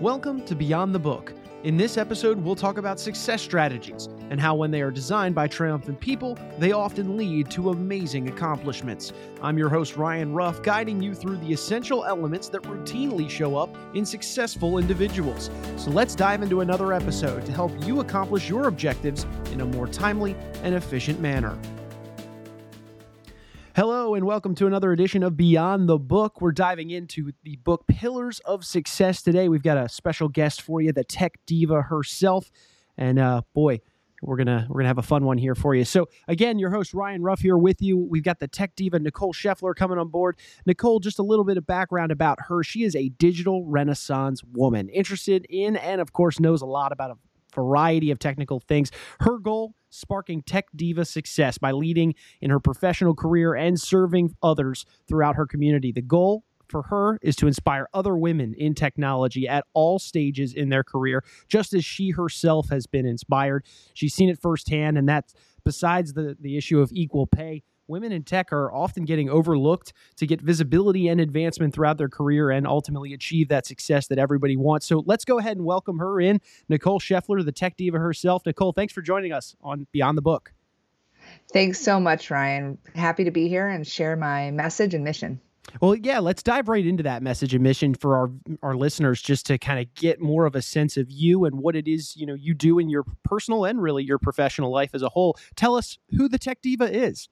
Welcome 0.00 0.44
to 0.44 0.54
Beyond 0.54 0.94
the 0.94 1.00
Book. 1.00 1.34
In 1.64 1.76
this 1.76 1.96
episode, 1.96 2.38
we'll 2.38 2.54
talk 2.54 2.78
about 2.78 3.00
success 3.00 3.42
strategies 3.42 4.08
and 4.30 4.40
how, 4.40 4.54
when 4.54 4.70
they 4.70 4.80
are 4.80 4.92
designed 4.92 5.34
by 5.34 5.48
triumphant 5.48 5.98
people, 5.98 6.38
they 6.56 6.70
often 6.70 7.16
lead 7.16 7.50
to 7.50 7.70
amazing 7.70 8.28
accomplishments. 8.28 9.12
I'm 9.42 9.58
your 9.58 9.68
host, 9.68 9.96
Ryan 9.96 10.32
Ruff, 10.32 10.62
guiding 10.62 11.02
you 11.02 11.16
through 11.16 11.38
the 11.38 11.52
essential 11.52 12.04
elements 12.04 12.48
that 12.50 12.62
routinely 12.62 13.28
show 13.28 13.56
up 13.56 13.76
in 13.96 14.06
successful 14.06 14.78
individuals. 14.78 15.50
So 15.76 15.90
let's 15.90 16.14
dive 16.14 16.42
into 16.42 16.60
another 16.60 16.92
episode 16.92 17.44
to 17.46 17.50
help 17.50 17.72
you 17.84 17.98
accomplish 17.98 18.48
your 18.48 18.68
objectives 18.68 19.26
in 19.50 19.62
a 19.62 19.66
more 19.66 19.88
timely 19.88 20.36
and 20.62 20.76
efficient 20.76 21.18
manner. 21.18 21.58
Hello, 23.78 24.16
and 24.16 24.26
welcome 24.26 24.56
to 24.56 24.66
another 24.66 24.90
edition 24.90 25.22
of 25.22 25.36
Beyond 25.36 25.88
the 25.88 26.00
Book. 26.00 26.40
We're 26.40 26.50
diving 26.50 26.90
into 26.90 27.30
the 27.44 27.54
book 27.62 27.86
Pillars 27.86 28.40
of 28.40 28.64
Success 28.64 29.22
today. 29.22 29.48
We've 29.48 29.62
got 29.62 29.78
a 29.78 29.88
special 29.88 30.28
guest 30.28 30.62
for 30.62 30.80
you, 30.80 30.92
the 30.92 31.04
tech 31.04 31.34
diva 31.46 31.82
herself. 31.82 32.50
And 32.96 33.20
uh, 33.20 33.42
boy, 33.54 33.78
we're 34.20 34.36
gonna 34.36 34.66
we're 34.68 34.80
gonna 34.80 34.88
have 34.88 34.98
a 34.98 35.02
fun 35.02 35.24
one 35.24 35.38
here 35.38 35.54
for 35.54 35.76
you. 35.76 35.84
So 35.84 36.08
again, 36.26 36.58
your 36.58 36.70
host 36.70 36.92
Ryan 36.92 37.22
Ruff 37.22 37.38
here 37.38 37.56
with 37.56 37.80
you. 37.80 37.96
We've 37.96 38.24
got 38.24 38.40
the 38.40 38.48
tech 38.48 38.74
diva 38.74 38.98
Nicole 38.98 39.32
Scheffler 39.32 39.76
coming 39.76 39.96
on 39.96 40.08
board. 40.08 40.40
Nicole, 40.66 40.98
just 40.98 41.20
a 41.20 41.22
little 41.22 41.44
bit 41.44 41.56
of 41.56 41.64
background 41.64 42.10
about 42.10 42.38
her. 42.48 42.64
She 42.64 42.82
is 42.82 42.96
a 42.96 43.10
digital 43.10 43.64
renaissance 43.64 44.42
woman, 44.42 44.88
interested 44.88 45.46
in 45.48 45.76
and 45.76 46.00
of 46.00 46.12
course 46.12 46.40
knows 46.40 46.62
a 46.62 46.66
lot 46.66 46.90
about 46.90 47.12
a 47.12 47.54
variety 47.54 48.10
of 48.10 48.18
technical 48.18 48.58
things. 48.58 48.90
Her 49.20 49.38
goal 49.38 49.76
sparking 49.90 50.42
tech 50.42 50.66
diva 50.74 51.04
success 51.04 51.58
by 51.58 51.72
leading 51.72 52.14
in 52.40 52.50
her 52.50 52.60
professional 52.60 53.14
career 53.14 53.54
and 53.54 53.80
serving 53.80 54.34
others 54.42 54.84
throughout 55.06 55.36
her 55.36 55.46
community. 55.46 55.92
The 55.92 56.02
goal 56.02 56.44
for 56.68 56.82
her 56.82 57.18
is 57.22 57.36
to 57.36 57.46
inspire 57.46 57.88
other 57.94 58.16
women 58.16 58.54
in 58.54 58.74
technology 58.74 59.48
at 59.48 59.64
all 59.72 59.98
stages 59.98 60.52
in 60.52 60.68
their 60.68 60.84
career, 60.84 61.24
just 61.48 61.72
as 61.72 61.84
she 61.84 62.10
herself 62.10 62.68
has 62.68 62.86
been 62.86 63.06
inspired. 63.06 63.64
She's 63.94 64.14
seen 64.14 64.28
it 64.28 64.38
firsthand, 64.38 64.98
and 64.98 65.08
that's 65.08 65.34
besides 65.64 66.12
the, 66.12 66.36
the 66.40 66.56
issue 66.56 66.80
of 66.80 66.90
equal 66.92 67.26
pay 67.26 67.62
women 67.88 68.12
in 68.12 68.22
tech 68.22 68.52
are 68.52 68.72
often 68.72 69.04
getting 69.04 69.28
overlooked 69.28 69.92
to 70.16 70.26
get 70.26 70.40
visibility 70.40 71.08
and 71.08 71.20
advancement 71.20 71.74
throughout 71.74 71.98
their 71.98 72.08
career 72.08 72.50
and 72.50 72.66
ultimately 72.66 73.12
achieve 73.12 73.48
that 73.48 73.66
success 73.66 74.06
that 74.08 74.18
everybody 74.18 74.56
wants. 74.56 74.86
So 74.86 75.02
let's 75.06 75.24
go 75.24 75.38
ahead 75.38 75.56
and 75.56 75.66
welcome 75.66 75.98
her 75.98 76.20
in, 76.20 76.40
Nicole 76.68 77.00
Scheffler, 77.00 77.44
the 77.44 77.52
tech 77.52 77.76
diva 77.76 77.98
herself. 77.98 78.44
Nicole, 78.46 78.72
thanks 78.72 78.92
for 78.92 79.02
joining 79.02 79.32
us 79.32 79.56
on 79.62 79.86
Beyond 79.92 80.18
the 80.18 80.22
Book. 80.22 80.52
Thanks 81.52 81.80
so 81.80 81.98
much, 81.98 82.30
Ryan. 82.30 82.78
Happy 82.94 83.24
to 83.24 83.30
be 83.30 83.48
here 83.48 83.68
and 83.68 83.86
share 83.86 84.16
my 84.16 84.50
message 84.50 84.94
and 84.94 85.04
mission. 85.04 85.40
Well, 85.80 85.94
yeah, 85.94 86.18
let's 86.18 86.42
dive 86.42 86.68
right 86.68 86.86
into 86.86 87.02
that 87.02 87.22
message 87.22 87.54
and 87.54 87.62
mission 87.62 87.94
for 87.94 88.16
our 88.16 88.30
our 88.62 88.74
listeners 88.74 89.20
just 89.20 89.46
to 89.46 89.58
kind 89.58 89.78
of 89.78 89.92
get 89.94 90.20
more 90.20 90.46
of 90.46 90.54
a 90.54 90.62
sense 90.62 90.96
of 90.96 91.10
you 91.10 91.44
and 91.44 91.60
what 91.60 91.76
it 91.76 91.86
is, 91.86 92.16
you 92.16 92.26
know, 92.26 92.34
you 92.34 92.54
do 92.54 92.78
in 92.78 92.88
your 92.88 93.04
personal 93.22 93.64
and 93.64 93.82
really 93.82 94.02
your 94.02 94.18
professional 94.18 94.70
life 94.70 94.90
as 94.94 95.02
a 95.02 95.10
whole. 95.10 95.36
Tell 95.56 95.74
us 95.76 95.98
who 96.16 96.28
the 96.28 96.38
Tech 96.38 96.62
Diva 96.62 96.90
is. 96.90 97.28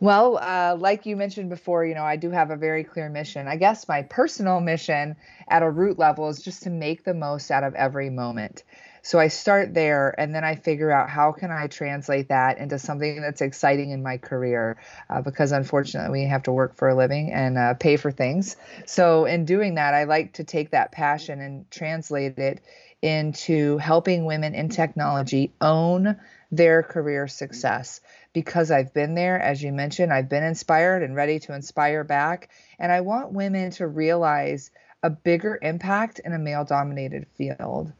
Well, 0.00 0.38
uh, 0.38 0.76
like 0.78 1.04
you 1.04 1.14
mentioned 1.14 1.50
before, 1.50 1.84
you 1.84 1.94
know, 1.94 2.04
I 2.04 2.16
do 2.16 2.30
have 2.30 2.50
a 2.50 2.56
very 2.56 2.84
clear 2.84 3.10
mission. 3.10 3.46
I 3.46 3.56
guess 3.56 3.86
my 3.86 4.02
personal 4.02 4.58
mission 4.60 5.14
at 5.46 5.62
a 5.62 5.70
root 5.70 5.98
level 5.98 6.30
is 6.30 6.40
just 6.40 6.62
to 6.62 6.70
make 6.70 7.04
the 7.04 7.12
most 7.12 7.50
out 7.50 7.64
of 7.64 7.74
every 7.74 8.08
moment. 8.08 8.64
So 9.02 9.18
I 9.18 9.28
start 9.28 9.74
there 9.74 10.14
and 10.18 10.34
then 10.34 10.42
I 10.42 10.54
figure 10.54 10.90
out 10.90 11.10
how 11.10 11.32
can 11.32 11.50
I 11.50 11.66
translate 11.66 12.28
that 12.28 12.58
into 12.58 12.78
something 12.78 13.20
that's 13.20 13.42
exciting 13.42 13.90
in 13.90 14.02
my 14.02 14.16
career 14.16 14.78
uh, 15.10 15.20
because 15.20 15.52
unfortunately 15.52 16.20
we 16.20 16.28
have 16.28 16.44
to 16.44 16.52
work 16.52 16.76
for 16.76 16.88
a 16.88 16.94
living 16.94 17.32
and 17.32 17.58
uh, 17.58 17.74
pay 17.74 17.96
for 17.96 18.10
things. 18.10 18.56
So 18.86 19.26
in 19.26 19.44
doing 19.44 19.74
that, 19.74 19.92
I 19.92 20.04
like 20.04 20.34
to 20.34 20.44
take 20.44 20.70
that 20.70 20.92
passion 20.92 21.40
and 21.40 21.70
translate 21.70 22.38
it 22.38 22.62
into 23.02 23.78
helping 23.78 24.24
women 24.24 24.54
in 24.54 24.68
technology 24.68 25.52
own 25.60 26.16
their 26.50 26.82
career 26.82 27.28
success 27.28 28.00
because 28.32 28.70
I've 28.70 28.94
been 28.94 29.14
there, 29.14 29.40
as 29.40 29.62
you 29.62 29.72
mentioned, 29.72 30.12
I've 30.12 30.28
been 30.28 30.44
inspired 30.44 31.02
and 31.02 31.16
ready 31.16 31.38
to 31.40 31.54
inspire 31.54 32.04
back. 32.04 32.50
And 32.78 32.92
I 32.92 33.00
want 33.00 33.32
women 33.32 33.70
to 33.72 33.86
realize 33.86 34.70
a 35.02 35.10
bigger 35.10 35.58
impact 35.60 36.20
in 36.20 36.32
a 36.32 36.38
male 36.38 36.64
dominated 36.64 37.26
field. 37.36 37.92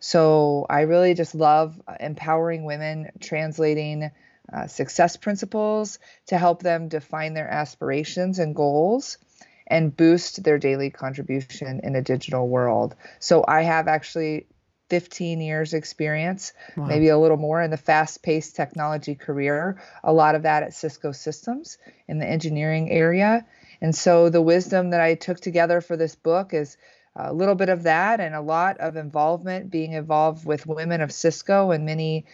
So 0.00 0.66
I 0.68 0.82
really 0.82 1.14
just 1.14 1.34
love 1.34 1.80
empowering 2.00 2.64
women, 2.64 3.10
translating 3.20 4.10
uh, 4.52 4.66
success 4.66 5.16
principles 5.16 5.98
to 6.26 6.38
help 6.38 6.62
them 6.62 6.88
define 6.88 7.34
their 7.34 7.48
aspirations 7.48 8.38
and 8.38 8.54
goals 8.54 9.18
and 9.66 9.94
boost 9.94 10.42
their 10.42 10.58
daily 10.58 10.90
contribution 10.90 11.80
in 11.82 11.94
a 11.94 12.02
digital 12.02 12.48
world. 12.48 12.94
So 13.18 13.44
I 13.46 13.62
have 13.62 13.88
actually 13.88 14.46
15 14.88 15.40
years 15.40 15.74
experience, 15.74 16.52
wow. 16.76 16.86
maybe 16.86 17.08
a 17.08 17.18
little 17.18 17.36
more 17.36 17.62
in 17.62 17.70
the 17.70 17.76
fast-paced 17.76 18.56
technology 18.56 19.14
career. 19.14 19.80
A 20.02 20.12
lot 20.12 20.34
of 20.34 20.42
that 20.42 20.62
at 20.62 20.74
Cisco 20.74 21.12
Systems 21.12 21.78
in 22.06 22.18
the 22.18 22.26
engineering 22.26 22.90
area. 22.90 23.46
And 23.80 23.94
so 23.94 24.28
the 24.28 24.42
wisdom 24.42 24.90
that 24.90 25.00
I 25.00 25.14
took 25.14 25.40
together 25.40 25.80
for 25.80 25.96
this 25.96 26.14
book 26.14 26.54
is 26.54 26.76
a 27.14 27.32
little 27.32 27.54
bit 27.54 27.68
of 27.68 27.82
that 27.82 28.20
and 28.20 28.34
a 28.34 28.40
lot 28.40 28.78
of 28.78 28.96
involvement 28.96 29.70
being 29.70 29.92
involved 29.92 30.46
with 30.46 30.66
women 30.66 31.00
of 31.00 31.12
Cisco 31.12 31.70
and 31.70 31.84
many 31.84 32.26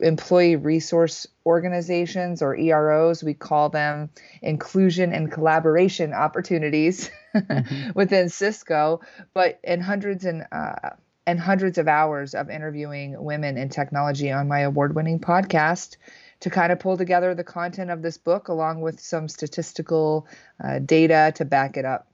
employee 0.00 0.56
resource 0.56 1.26
organizations 1.44 2.40
or 2.40 2.56
EROs. 2.56 3.22
We 3.22 3.34
call 3.34 3.68
them 3.68 4.10
inclusion 4.40 5.12
and 5.12 5.30
collaboration 5.30 6.12
opportunities 6.14 7.10
mm-hmm. 7.34 7.90
within 7.94 8.28
Cisco, 8.28 9.00
but 9.34 9.60
in 9.62 9.80
hundreds 9.80 10.24
and 10.24 10.46
uh, 10.52 10.90
and 11.28 11.38
hundreds 11.38 11.76
of 11.76 11.86
hours 11.86 12.34
of 12.34 12.48
interviewing 12.48 13.22
women 13.22 13.58
in 13.58 13.68
technology 13.68 14.32
on 14.32 14.48
my 14.48 14.60
award 14.60 14.94
winning 14.94 15.20
podcast 15.20 15.98
to 16.40 16.48
kind 16.48 16.72
of 16.72 16.80
pull 16.80 16.96
together 16.96 17.34
the 17.34 17.44
content 17.44 17.90
of 17.90 18.00
this 18.00 18.16
book 18.16 18.48
along 18.48 18.80
with 18.80 18.98
some 18.98 19.28
statistical 19.28 20.26
uh, 20.64 20.78
data 20.78 21.30
to 21.34 21.44
back 21.44 21.76
it 21.76 21.84
up. 21.84 22.06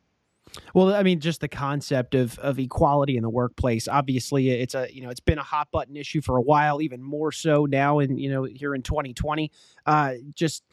Well, 0.75 0.93
I 0.93 1.05
mean, 1.05 1.21
just 1.21 1.41
the 1.41 1.49
concept 1.49 2.17
of 2.17 2.39
of 2.41 2.59
equality 2.59 3.17
in 3.17 3.23
the 3.23 3.31
workplace. 3.31 3.87
Obviously, 3.87 4.51
it's 4.51 4.75
a 4.75 4.89
you 4.93 5.03
know 5.03 5.11
it's 5.11 5.21
been 5.21 5.39
a 5.39 5.45
hot 5.45 5.69
button 5.71 5.97
issue 5.97 6.21
for 6.21 6.37
a 6.37 6.43
while, 6.43 6.83
even 6.83 7.01
more 7.01 7.31
so 7.31 7.67
now 7.67 8.01
in 8.01 8.19
you 8.19 8.31
know 8.31 8.43
here 8.43 8.75
in 8.75 8.83
2020. 8.83 9.53
Uh, 9.87 10.15
just 10.35 10.65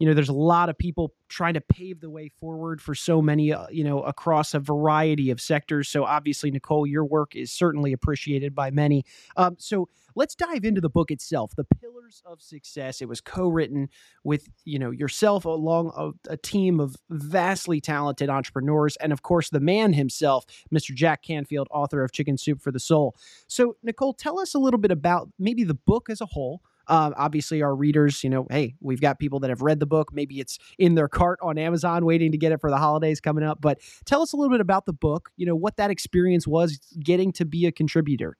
you 0.00 0.06
know, 0.06 0.14
there's 0.14 0.30
a 0.30 0.32
lot 0.32 0.70
of 0.70 0.78
people 0.78 1.12
trying 1.28 1.52
to 1.52 1.60
pave 1.60 2.00
the 2.00 2.08
way 2.08 2.28
forward 2.28 2.80
for 2.80 2.94
so 2.94 3.20
many, 3.20 3.52
uh, 3.52 3.66
you 3.70 3.84
know, 3.84 4.00
across 4.00 4.54
a 4.54 4.58
variety 4.58 5.30
of 5.30 5.42
sectors. 5.42 5.90
So 5.90 6.04
obviously, 6.04 6.50
Nicole, 6.50 6.86
your 6.86 7.04
work 7.04 7.36
is 7.36 7.52
certainly 7.52 7.92
appreciated 7.92 8.54
by 8.54 8.70
many. 8.70 9.04
Um, 9.36 9.56
so 9.58 9.90
let's 10.14 10.34
dive 10.34 10.64
into 10.64 10.80
the 10.80 10.88
book 10.88 11.10
itself, 11.10 11.54
The 11.54 11.64
Pillars 11.64 12.22
of 12.24 12.40
Success. 12.40 13.02
It 13.02 13.08
was 13.10 13.20
co-written 13.20 13.90
with, 14.24 14.48
you 14.64 14.78
know, 14.78 14.90
yourself 14.90 15.44
along 15.44 15.92
a, 15.94 16.32
a 16.32 16.36
team 16.38 16.80
of 16.80 16.96
vastly 17.10 17.78
talented 17.78 18.30
entrepreneurs, 18.30 18.96
and 18.96 19.12
of 19.12 19.22
course, 19.22 19.50
the 19.50 19.60
man 19.60 19.92
himself, 19.92 20.46
Mr. 20.74 20.94
Jack 20.94 21.22
Canfield, 21.22 21.68
author 21.70 22.02
of 22.02 22.10
Chicken 22.10 22.38
Soup 22.38 22.62
for 22.62 22.72
the 22.72 22.80
Soul. 22.80 23.14
So, 23.48 23.76
Nicole, 23.82 24.14
tell 24.14 24.40
us 24.40 24.54
a 24.54 24.58
little 24.58 24.80
bit 24.80 24.90
about 24.90 25.28
maybe 25.38 25.62
the 25.62 25.74
book 25.74 26.08
as 26.08 26.22
a 26.22 26.26
whole 26.26 26.62
um, 26.90 27.14
obviously, 27.16 27.62
our 27.62 27.74
readers, 27.74 28.24
you 28.24 28.28
know, 28.28 28.48
hey, 28.50 28.74
we've 28.80 29.00
got 29.00 29.20
people 29.20 29.38
that 29.40 29.50
have 29.50 29.62
read 29.62 29.78
the 29.78 29.86
book. 29.86 30.12
Maybe 30.12 30.40
it's 30.40 30.58
in 30.76 30.96
their 30.96 31.06
cart 31.06 31.38
on 31.40 31.56
Amazon 31.56 32.04
waiting 32.04 32.32
to 32.32 32.38
get 32.38 32.50
it 32.50 32.60
for 32.60 32.68
the 32.68 32.78
holidays 32.78 33.20
coming 33.20 33.44
up. 33.44 33.60
But 33.60 33.78
tell 34.04 34.22
us 34.22 34.32
a 34.32 34.36
little 34.36 34.50
bit 34.50 34.60
about 34.60 34.86
the 34.86 34.92
book, 34.92 35.30
you 35.36 35.46
know, 35.46 35.54
what 35.54 35.76
that 35.76 35.90
experience 35.90 36.48
was 36.48 36.80
getting 36.98 37.30
to 37.34 37.44
be 37.44 37.64
a 37.66 37.72
contributor. 37.72 38.36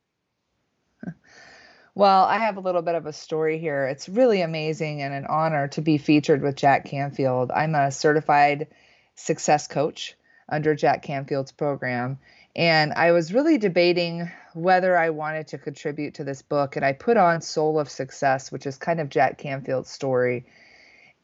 Well, 1.94 2.25
I 2.25 2.38
have 2.38 2.56
a 2.56 2.61
little 2.61 2.83
bit 2.83 2.94
of 2.94 3.06
a 3.06 3.12
story 3.12 3.59
here. 3.59 3.87
It's 3.87 4.09
really 4.09 4.43
amazing 4.43 5.03
and 5.03 5.15
an 5.15 5.27
honor 5.27 5.69
to 5.69 5.81
be 5.81 5.99
featured 5.99 6.43
with 6.43 6.56
Jack 6.56 6.87
Canfield. 6.87 7.50
I'm 7.50 7.75
a 7.75 7.91
certified 7.91 8.69
success 9.15 9.69
coach 9.69 10.17
under 10.49 10.75
Jack 10.75 11.02
Canfield's 11.02 11.52
program. 11.52 12.19
And 12.56 12.93
I 12.94 13.12
was 13.12 13.32
really 13.32 13.58
debating 13.58 14.31
whether 14.55 14.97
I 14.97 15.11
wanted 15.11 15.47
to 15.49 15.58
contribute 15.58 16.14
to 16.14 16.25
this 16.25 16.43
book. 16.43 16.76
And 16.76 16.85
I 16.85 16.93
put 16.93 17.17
on 17.17 17.41
Soul 17.41 17.79
of 17.79 17.88
Success, 17.88 18.50
which 18.50 18.67
is 18.67 18.76
kind 18.76 19.00
of 19.00 19.08
Jack 19.08 19.38
Canfield's 19.38 19.91
story. 19.91 20.44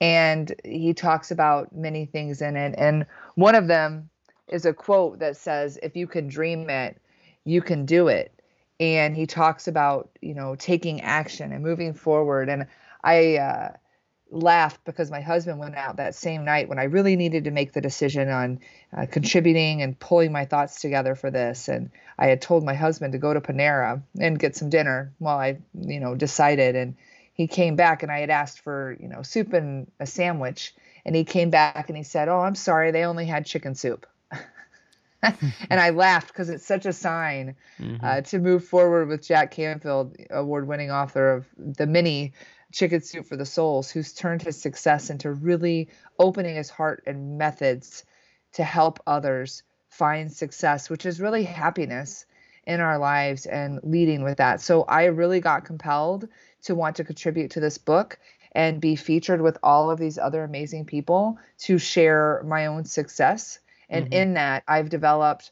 And 0.00 0.54
he 0.64 0.94
talks 0.94 1.30
about 1.30 1.74
many 1.74 2.06
things 2.06 2.42
in 2.42 2.56
it. 2.56 2.74
And 2.78 3.06
one 3.34 3.54
of 3.54 3.66
them 3.66 4.08
is 4.48 4.66
a 4.66 4.72
quote 4.72 5.18
that 5.18 5.36
says, 5.36 5.78
If 5.82 5.96
you 5.96 6.06
can 6.06 6.28
dream 6.28 6.70
it, 6.70 7.00
you 7.44 7.60
can 7.60 7.86
do 7.86 8.08
it. 8.08 8.32
And 8.78 9.16
he 9.16 9.26
talks 9.26 9.66
about, 9.66 10.10
you 10.20 10.34
know, 10.34 10.54
taking 10.54 11.00
action 11.00 11.52
and 11.52 11.64
moving 11.64 11.94
forward. 11.94 12.48
And 12.48 12.66
I, 13.02 13.36
uh, 13.36 13.72
laughed 14.30 14.84
because 14.84 15.10
my 15.10 15.20
husband 15.20 15.58
went 15.58 15.76
out 15.76 15.96
that 15.96 16.14
same 16.14 16.44
night 16.44 16.68
when 16.68 16.78
I 16.78 16.84
really 16.84 17.16
needed 17.16 17.44
to 17.44 17.50
make 17.50 17.72
the 17.72 17.80
decision 17.80 18.28
on 18.28 18.60
uh, 18.96 19.06
contributing 19.06 19.82
and 19.82 19.98
pulling 19.98 20.32
my 20.32 20.44
thoughts 20.44 20.80
together 20.80 21.14
for 21.14 21.30
this. 21.30 21.68
And 21.68 21.90
I 22.18 22.26
had 22.26 22.42
told 22.42 22.64
my 22.64 22.74
husband 22.74 23.12
to 23.12 23.18
go 23.18 23.32
to 23.32 23.40
Panera 23.40 24.02
and 24.18 24.38
get 24.38 24.56
some 24.56 24.68
dinner 24.68 25.12
while 25.18 25.38
I, 25.38 25.58
you 25.78 26.00
know, 26.00 26.14
decided. 26.14 26.74
And 26.74 26.96
he 27.34 27.46
came 27.46 27.76
back 27.76 28.02
and 28.02 28.10
I 28.10 28.18
had 28.18 28.30
asked 28.30 28.60
for, 28.60 28.96
you 29.00 29.08
know, 29.08 29.22
soup 29.22 29.52
and 29.52 29.90
a 30.00 30.06
sandwich. 30.06 30.74
And 31.04 31.14
he 31.14 31.24
came 31.24 31.50
back 31.50 31.88
and 31.88 31.96
he 31.96 32.02
said, 32.02 32.28
Oh, 32.28 32.40
I'm 32.40 32.56
sorry, 32.56 32.90
they 32.90 33.04
only 33.04 33.26
had 33.26 33.46
chicken 33.46 33.74
soup. 33.76 34.06
and 35.22 35.80
I 35.80 35.90
laughed 35.90 36.28
because 36.28 36.50
it's 36.50 36.66
such 36.66 36.86
a 36.86 36.92
sign 36.92 37.56
Mhm. 37.80 37.98
uh, 38.02 38.20
to 38.22 38.38
move 38.38 38.64
forward 38.64 39.08
with 39.08 39.26
Jack 39.26 39.50
Canfield, 39.50 40.16
award 40.30 40.66
winning 40.66 40.90
author 40.90 41.32
of 41.32 41.46
the 41.56 41.86
mini 41.86 42.32
Chicken 42.76 43.00
Soup 43.00 43.24
for 43.24 43.38
the 43.38 43.46
Souls, 43.46 43.90
who's 43.90 44.12
turned 44.12 44.42
his 44.42 44.60
success 44.60 45.08
into 45.08 45.32
really 45.32 45.88
opening 46.18 46.56
his 46.56 46.68
heart 46.68 47.02
and 47.06 47.38
methods 47.38 48.04
to 48.52 48.62
help 48.62 49.00
others 49.06 49.62
find 49.88 50.30
success, 50.30 50.90
which 50.90 51.06
is 51.06 51.18
really 51.18 51.42
happiness 51.42 52.26
in 52.66 52.80
our 52.80 52.98
lives 52.98 53.46
and 53.46 53.80
leading 53.82 54.22
with 54.22 54.36
that. 54.36 54.60
So 54.60 54.82
I 54.82 55.06
really 55.06 55.40
got 55.40 55.64
compelled 55.64 56.28
to 56.64 56.74
want 56.74 56.96
to 56.96 57.04
contribute 57.04 57.52
to 57.52 57.60
this 57.60 57.78
book 57.78 58.18
and 58.52 58.78
be 58.78 58.94
featured 58.94 59.40
with 59.40 59.56
all 59.62 59.90
of 59.90 59.98
these 59.98 60.18
other 60.18 60.44
amazing 60.44 60.84
people 60.84 61.38
to 61.60 61.78
share 61.78 62.42
my 62.44 62.66
own 62.66 62.84
success. 62.84 63.58
And 63.88 64.04
Mhm. 64.04 64.12
in 64.12 64.34
that, 64.34 64.64
I've 64.68 64.90
developed 64.90 65.50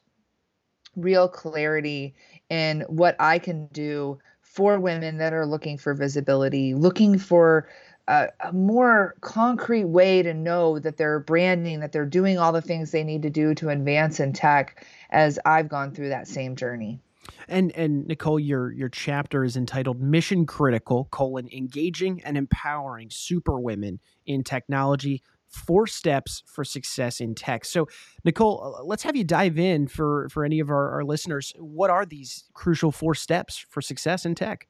real 0.94 1.29
clarity 1.29 2.17
in 2.50 2.82
what 2.82 3.17
I 3.19 3.38
can 3.38 3.67
do 3.69 4.19
for 4.55 4.79
women 4.79 5.19
that 5.19 5.33
are 5.33 5.47
looking 5.47 5.77
for 5.77 5.95
visibility, 5.95 6.75
looking 6.75 7.19
for 7.19 7.69
a, 8.06 8.29
more 8.53 9.17
concrete 9.21 9.87
way 9.87 10.23
to 10.23 10.33
know 10.33 10.79
that 10.79 10.97
they're 10.97 11.19
branding, 11.19 11.81
that 11.81 11.91
they're 11.91 12.06
doing 12.06 12.39
all 12.39 12.53
the 12.53 12.62
things 12.62 12.93
they 12.93 13.03
need 13.03 13.23
to 13.23 13.31
do 13.31 13.53
to 13.56 13.71
advance 13.71 14.21
in 14.21 14.33
tech 14.33 14.87
as 15.11 15.41
I've 15.45 15.69
gone 15.69 15.93
through 15.93 16.11
that 16.11 16.29
same 16.29 16.55
journey. 16.55 17.01
And 17.49 17.73
and 17.73 18.06
Nicole, 18.06 18.39
your 18.39 18.71
your 18.73 18.89
chapter 18.89 19.43
is 19.45 19.56
entitled 19.56 20.01
"Mission 20.01 20.47
Critical: 20.47 21.09
colon 21.11 21.49
Engaging 21.50 22.23
and 22.23 22.37
Empowering 22.37 23.09
Superwomen 23.11 23.99
in 24.25 24.45
Technology: 24.45 25.23
Four 25.55 25.87
Steps 25.87 26.43
for 26.47 26.65
Success 26.65 27.21
in 27.21 27.35
Tech." 27.35 27.65
So, 27.65 27.89
Nicole, 28.25 28.77
uh, 28.79 28.85
let's 28.85 29.03
have 29.05 29.17
you 29.17 29.25
dive 29.25 29.59
in 29.59 29.87
for 29.89 30.29
for 30.31 30.45
any 30.45 30.61
of 30.61 30.71
our, 30.71 30.91
our 30.91 31.05
listeners. 31.05 31.53
What 31.59 31.91
are 31.91 32.05
these 32.05 32.45
crucial 32.53 32.93
four 32.93 33.15
steps 33.15 33.65
for 33.69 33.81
success 33.81 34.27
in 34.27 34.35
tech? 34.35 34.69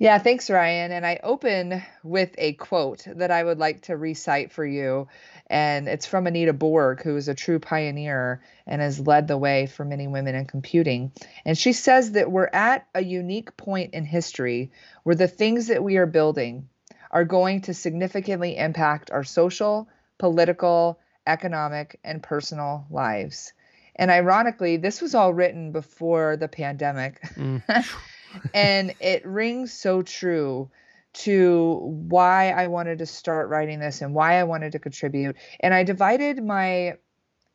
Yeah, 0.00 0.16
thanks, 0.16 0.48
Ryan. 0.48 0.92
And 0.92 1.04
I 1.04 1.20
open 1.22 1.82
with 2.02 2.34
a 2.38 2.54
quote 2.54 3.04
that 3.06 3.30
I 3.30 3.44
would 3.44 3.58
like 3.58 3.82
to 3.82 3.98
recite 3.98 4.50
for 4.50 4.64
you. 4.64 5.08
And 5.48 5.86
it's 5.88 6.06
from 6.06 6.26
Anita 6.26 6.54
Borg, 6.54 7.02
who 7.02 7.16
is 7.16 7.28
a 7.28 7.34
true 7.34 7.58
pioneer 7.58 8.42
and 8.66 8.80
has 8.80 8.98
led 8.98 9.28
the 9.28 9.36
way 9.36 9.66
for 9.66 9.84
many 9.84 10.08
women 10.08 10.34
in 10.34 10.46
computing. 10.46 11.12
And 11.44 11.58
she 11.58 11.74
says 11.74 12.12
that 12.12 12.32
we're 12.32 12.48
at 12.50 12.86
a 12.94 13.04
unique 13.04 13.54
point 13.58 13.92
in 13.92 14.06
history 14.06 14.72
where 15.02 15.16
the 15.16 15.28
things 15.28 15.66
that 15.66 15.84
we 15.84 15.98
are 15.98 16.06
building 16.06 16.69
are 17.10 17.24
going 17.24 17.62
to 17.62 17.74
significantly 17.74 18.56
impact 18.56 19.10
our 19.10 19.24
social, 19.24 19.88
political, 20.18 20.98
economic, 21.26 21.98
and 22.04 22.22
personal 22.22 22.86
lives. 22.90 23.52
And 23.96 24.10
ironically, 24.10 24.76
this 24.76 25.02
was 25.02 25.14
all 25.14 25.34
written 25.34 25.72
before 25.72 26.36
the 26.36 26.48
pandemic. 26.48 27.20
Mm. 27.34 27.62
and 28.54 28.94
it 29.00 29.26
rings 29.26 29.72
so 29.72 30.02
true 30.02 30.70
to 31.12 31.80
why 32.08 32.50
I 32.50 32.68
wanted 32.68 32.98
to 32.98 33.06
start 33.06 33.48
writing 33.48 33.80
this 33.80 34.00
and 34.00 34.14
why 34.14 34.38
I 34.38 34.44
wanted 34.44 34.72
to 34.72 34.78
contribute. 34.78 35.36
And 35.58 35.74
I 35.74 35.82
divided 35.82 36.42
my 36.42 36.96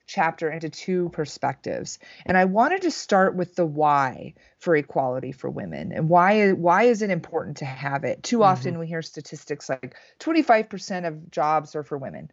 chapter 0.05 0.49
into 0.49 0.69
two 0.69 1.09
perspectives. 1.09 1.99
And 2.25 2.37
I 2.37 2.45
wanted 2.45 2.83
to 2.83 2.91
start 2.91 3.35
with 3.35 3.55
the 3.55 3.65
why 3.65 4.35
for 4.59 4.75
equality 4.75 5.31
for 5.31 5.49
women 5.49 5.91
and 5.91 6.09
why 6.09 6.51
why 6.51 6.83
is 6.83 7.01
it 7.01 7.09
important 7.09 7.57
to 7.57 7.65
have 7.65 8.03
it? 8.03 8.23
Too 8.23 8.37
mm-hmm. 8.37 8.43
often 8.43 8.79
we 8.79 8.87
hear 8.87 9.01
statistics 9.01 9.69
like 9.69 9.95
25% 10.19 11.07
of 11.07 11.31
jobs 11.31 11.75
are 11.75 11.83
for 11.83 11.97
women. 11.97 12.31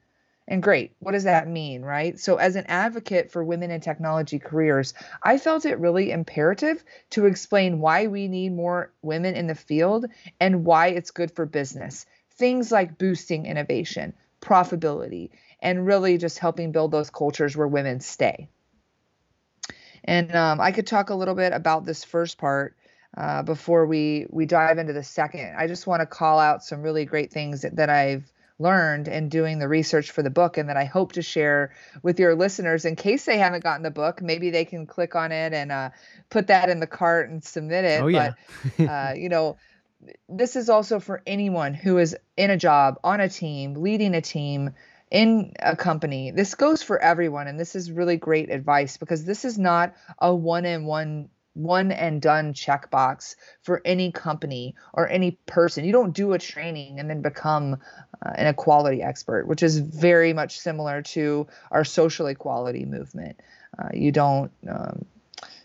And 0.49 0.63
great, 0.63 0.97
what 0.99 1.13
does 1.13 1.25
that 1.25 1.47
mean, 1.47 1.83
right? 1.83 2.19
So, 2.19 2.37
as 2.37 2.57
an 2.57 2.65
advocate 2.67 3.31
for 3.31 3.45
women 3.45 3.71
in 3.71 3.81
technology 3.81 4.41
careers, 4.41 4.93
I 5.23 5.39
felt 5.39 5.65
it 5.65 5.79
really 5.79 6.11
imperative 6.11 6.83
to 7.11 7.27
explain 7.27 7.79
why 7.79 8.09
we 8.09 8.27
need 8.27 8.53
more 8.53 8.93
women 9.03 9.37
in 9.37 9.47
the 9.47 9.55
field 9.55 10.07
and 10.41 10.65
why 10.65 10.89
it's 10.89 11.13
good 11.13 11.31
for 11.31 11.47
business. 11.47 12.07
Things 12.33 12.73
like 12.73 12.99
boosting 12.99 13.47
innovation, 13.47 14.15
profitability, 14.41 15.31
and 15.63 15.87
really 15.87 16.19
just 16.19 16.41
helping 16.41 16.73
build 16.73 16.91
those 16.91 17.09
cultures 17.09 17.57
where 17.57 17.69
women 17.69 18.01
stay. 18.01 18.49
And 20.05 20.35
um, 20.35 20.61
I 20.61 20.73
could 20.73 20.87
talk 20.87 21.11
a 21.11 21.15
little 21.15 21.37
bit 21.37 21.53
about 21.53 21.87
this 21.87 22.05
first 22.05 22.37
part 22.37 22.77
uh, 23.17 23.43
before 23.45 23.87
we 23.87 24.27
we 24.29 24.45
dive 24.45 24.79
into 24.79 24.93
the 24.93 25.05
second. 25.05 25.55
I 25.57 25.69
just 25.69 25.87
want 25.87 26.01
to 26.01 26.07
call 26.07 26.41
out 26.41 26.65
some 26.65 26.83
really 26.83 27.05
great 27.05 27.33
things 27.33 27.63
that, 27.63 27.77
that 27.77 27.89
I've 27.89 28.31
learned 28.59 29.07
in 29.09 29.29
doing 29.29 29.59
the 29.59 29.69
research 29.69 30.11
for 30.11 30.23
the 30.23 30.31
book 30.31 30.59
and 30.59 30.69
that 30.69 30.77
I 30.77 30.85
hope 30.85 31.13
to 31.13 31.23
share 31.23 31.73
with 32.03 32.19
your 32.19 32.35
listeners 32.35 32.85
in 32.85 32.97
case 32.97 33.25
they 33.25 33.39
haven't 33.39 33.63
gotten 33.63 33.83
the 33.83 33.91
book. 33.91 34.21
Maybe 34.21 34.51
they 34.51 34.65
can 34.65 34.87
click 34.87 35.15
on 35.15 35.31
it 35.31 35.53
and 35.53 35.71
uh, 35.71 35.91
put 36.31 36.49
that 36.49 36.69
in 36.69 36.81
the 36.81 36.87
cart 36.87 37.31
and 37.31 37.43
submit 37.45 37.85
it. 37.85 38.03
Oh 38.03 38.09
yeah. 38.09 38.33
But, 38.77 38.89
uh, 38.89 39.13
you 39.17 39.29
know, 39.29 39.57
this 40.29 40.57
is 40.57 40.69
also 40.69 40.99
for 40.99 41.23
anyone 41.27 41.75
who 41.75 41.99
is 41.99 42.17
in 42.37 42.51
a 42.51 42.57
job, 42.57 42.99
on 43.05 43.21
a 43.21 43.29
team, 43.29 43.75
leading 43.75 44.15
a 44.15 44.21
team, 44.21 44.75
in 45.13 45.53
a 45.61 45.77
company. 45.77 46.31
This 46.31 46.55
goes 46.55 46.83
for 46.83 46.99
everyone. 46.99 47.47
And 47.47 47.61
this 47.61 47.77
is 47.77 47.93
really 47.93 48.17
great 48.17 48.51
advice 48.51 48.97
because 48.97 49.25
this 49.25 49.45
is 49.45 49.59
not 49.59 49.95
a 50.19 50.35
one 50.35 50.65
and 50.65 50.87
one 50.87 51.29
one 51.55 51.93
and 51.93 52.23
done 52.23 52.55
checkbox 52.55 53.37
for 53.63 53.83
any 53.85 54.11
company 54.11 54.75
or 54.95 55.07
any 55.07 55.33
person. 55.45 55.85
You 55.85 55.93
don't 55.93 56.15
do 56.15 56.33
a 56.33 56.39
training 56.39 56.99
and 56.99 57.11
then 57.11 57.21
become 57.21 57.75
uh, 58.25 58.31
an 58.35 58.47
equality 58.47 59.03
expert, 59.03 59.47
which 59.47 59.63
is 59.63 59.79
very 59.79 60.33
much 60.33 60.59
similar 60.59 61.03
to 61.03 61.47
our 61.71 61.85
social 61.85 62.27
equality 62.29 62.87
movement. 62.87 63.39
Uh, 63.79 63.91
you 63.93 64.13
don't 64.13 64.51
um, 64.67 65.05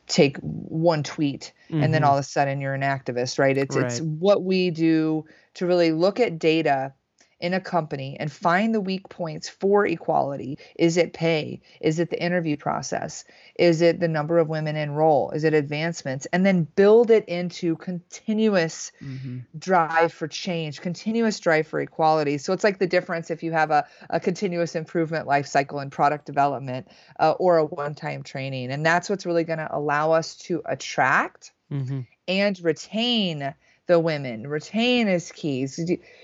take 0.07 0.35
one 0.39 1.03
tweet 1.03 1.53
and 1.69 1.93
then 1.93 2.01
Mhm. 2.01 2.05
all 2.05 2.17
of 2.17 2.19
a 2.19 2.23
sudden 2.23 2.59
you're 2.59 2.73
an 2.73 2.81
activist, 2.81 3.39
right? 3.39 3.57
It's 3.57 3.77
it's 3.77 3.99
what 3.99 4.43
we 4.43 4.71
do 4.71 5.23
to 5.53 5.65
really 5.65 5.93
look 5.93 6.19
at 6.19 6.37
data 6.37 6.93
in 7.39 7.53
a 7.53 7.61
company 7.61 8.17
and 8.19 8.31
find 8.31 8.73
the 8.73 8.81
weak 8.81 9.07
points 9.09 9.47
for 9.47 9.85
equality. 9.85 10.57
Is 10.75 10.97
it 10.97 11.13
pay? 11.13 11.61
Is 11.81 11.99
it 11.99 12.09
the 12.09 12.21
interview 12.21 12.57
process? 12.57 13.25
Is 13.55 13.81
it 13.81 13.99
the 13.99 14.07
number 14.07 14.39
of 14.39 14.49
women 14.49 14.75
in 14.75 14.91
role? 14.91 15.31
Is 15.31 15.43
it 15.43 15.53
advancements? 15.53 16.25
And 16.33 16.45
then 16.45 16.63
build 16.63 17.11
it 17.11 17.25
into 17.25 17.75
continuous 17.77 18.91
Mhm. 19.01 19.45
drive 19.57 20.13
for 20.13 20.27
change, 20.27 20.81
continuous 20.81 21.39
drive 21.39 21.67
for 21.67 21.79
equality. 21.79 22.37
So 22.37 22.53
it's 22.53 22.63
like 22.63 22.79
the 22.79 22.87
difference 22.87 23.29
if 23.29 23.43
you 23.43 23.51
have 23.51 23.71
a, 23.71 23.85
a 24.09 24.19
continuous 24.19 24.75
improvement 24.75 25.27
life 25.27 25.47
cycle 25.47 25.79
in 25.79 25.89
product 25.89 26.25
development 26.25 26.87
uh, 27.19 27.31
or 27.39 27.57
a 27.57 27.65
one 27.65 27.95
time 27.95 28.23
training. 28.23 28.71
And 28.71 28.85
that's 28.85 29.09
what's 29.09 29.25
really 29.25 29.43
going 29.43 29.59
to 29.59 29.75
allow 29.75 30.11
us 30.11 30.35
to 30.37 30.61
attract 30.65 31.51
Mhm. 31.71 32.07
and 32.27 32.59
retain 32.63 33.53
the 33.87 33.99
women. 33.99 34.47
Retain 34.47 35.07
is 35.07 35.31
keys. 35.31 35.79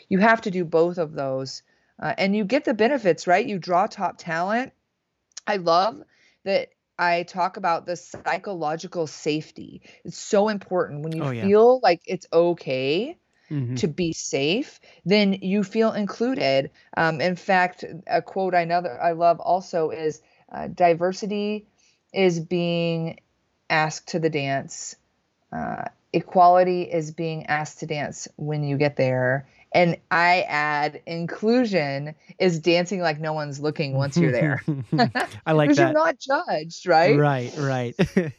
You- 0.10 0.20
have 0.20 0.42
to 0.42 0.52
do 0.52 0.64
both 0.66 0.98
of 0.98 1.14
those. 1.14 1.64
Uh, 2.02 2.14
and 2.18 2.36
you 2.36 2.46
get 2.46 2.66
the 2.66 2.74
benefits, 2.74 3.28
right? 3.28 3.46
You 3.46 3.60
draw 3.60 3.88
top 3.88 4.18
talent. 4.18 4.74
I 5.48 5.58
love 5.58 6.02
that 6.46 6.70
I 6.98 7.24
talk 7.24 7.58
about 7.58 7.86
the 7.86 7.96
psychological 7.96 9.08
safety. 9.08 9.82
It's 10.06 10.18
so 10.18 10.50
important 10.50 11.04
when 11.04 11.16
you 11.16 11.24
Oh, 11.24 11.32
yeah. 11.32 11.44
feel 11.48 11.80
like 11.82 12.02
it's 12.06 12.28
okay 12.32 13.18
Mhm. 13.50 13.76
to 13.78 13.88
be 13.88 14.14
safe, 14.14 14.80
then 15.06 15.34
you 15.34 15.64
feel 15.64 15.94
included. 15.94 16.72
Um, 16.96 17.22
in 17.22 17.36
fact, 17.36 17.84
a 18.08 18.22
quote 18.22 18.56
I 18.56 18.66
know 18.66 18.82
that 18.82 19.02
I 19.02 19.12
love 19.14 19.40
also 19.40 19.90
is 19.90 20.22
uh, 20.52 20.68
diversity 20.68 21.68
is 22.14 22.40
being 22.40 23.20
asked 23.70 24.10
to 24.10 24.20
the 24.20 24.30
dance. 24.30 24.96
Uh, 25.52 25.86
equality 26.14 26.84
is 26.84 27.12
being 27.12 27.48
asked 27.48 27.80
to 27.80 27.88
dance 27.88 28.28
when 28.36 28.64
you 28.64 28.78
get 28.78 28.96
there. 28.96 29.48
And 29.74 29.98
I 30.12 30.42
add 30.48 31.02
inclusion 31.08 32.14
is 32.38 32.60
dancing 32.60 33.02
like 33.02 33.20
no 33.20 33.34
one's 33.34 33.60
looking 33.60 33.96
once 33.96 34.18
you're 34.18 34.32
there. 34.32 34.62
I 35.46 35.54
like 35.54 35.70
Because 35.70 35.80
you're 35.80 35.94
not 35.94 36.20
judged, 36.20 36.88
right? 36.88 37.18
Right, 37.18 37.52
right. 37.58 37.96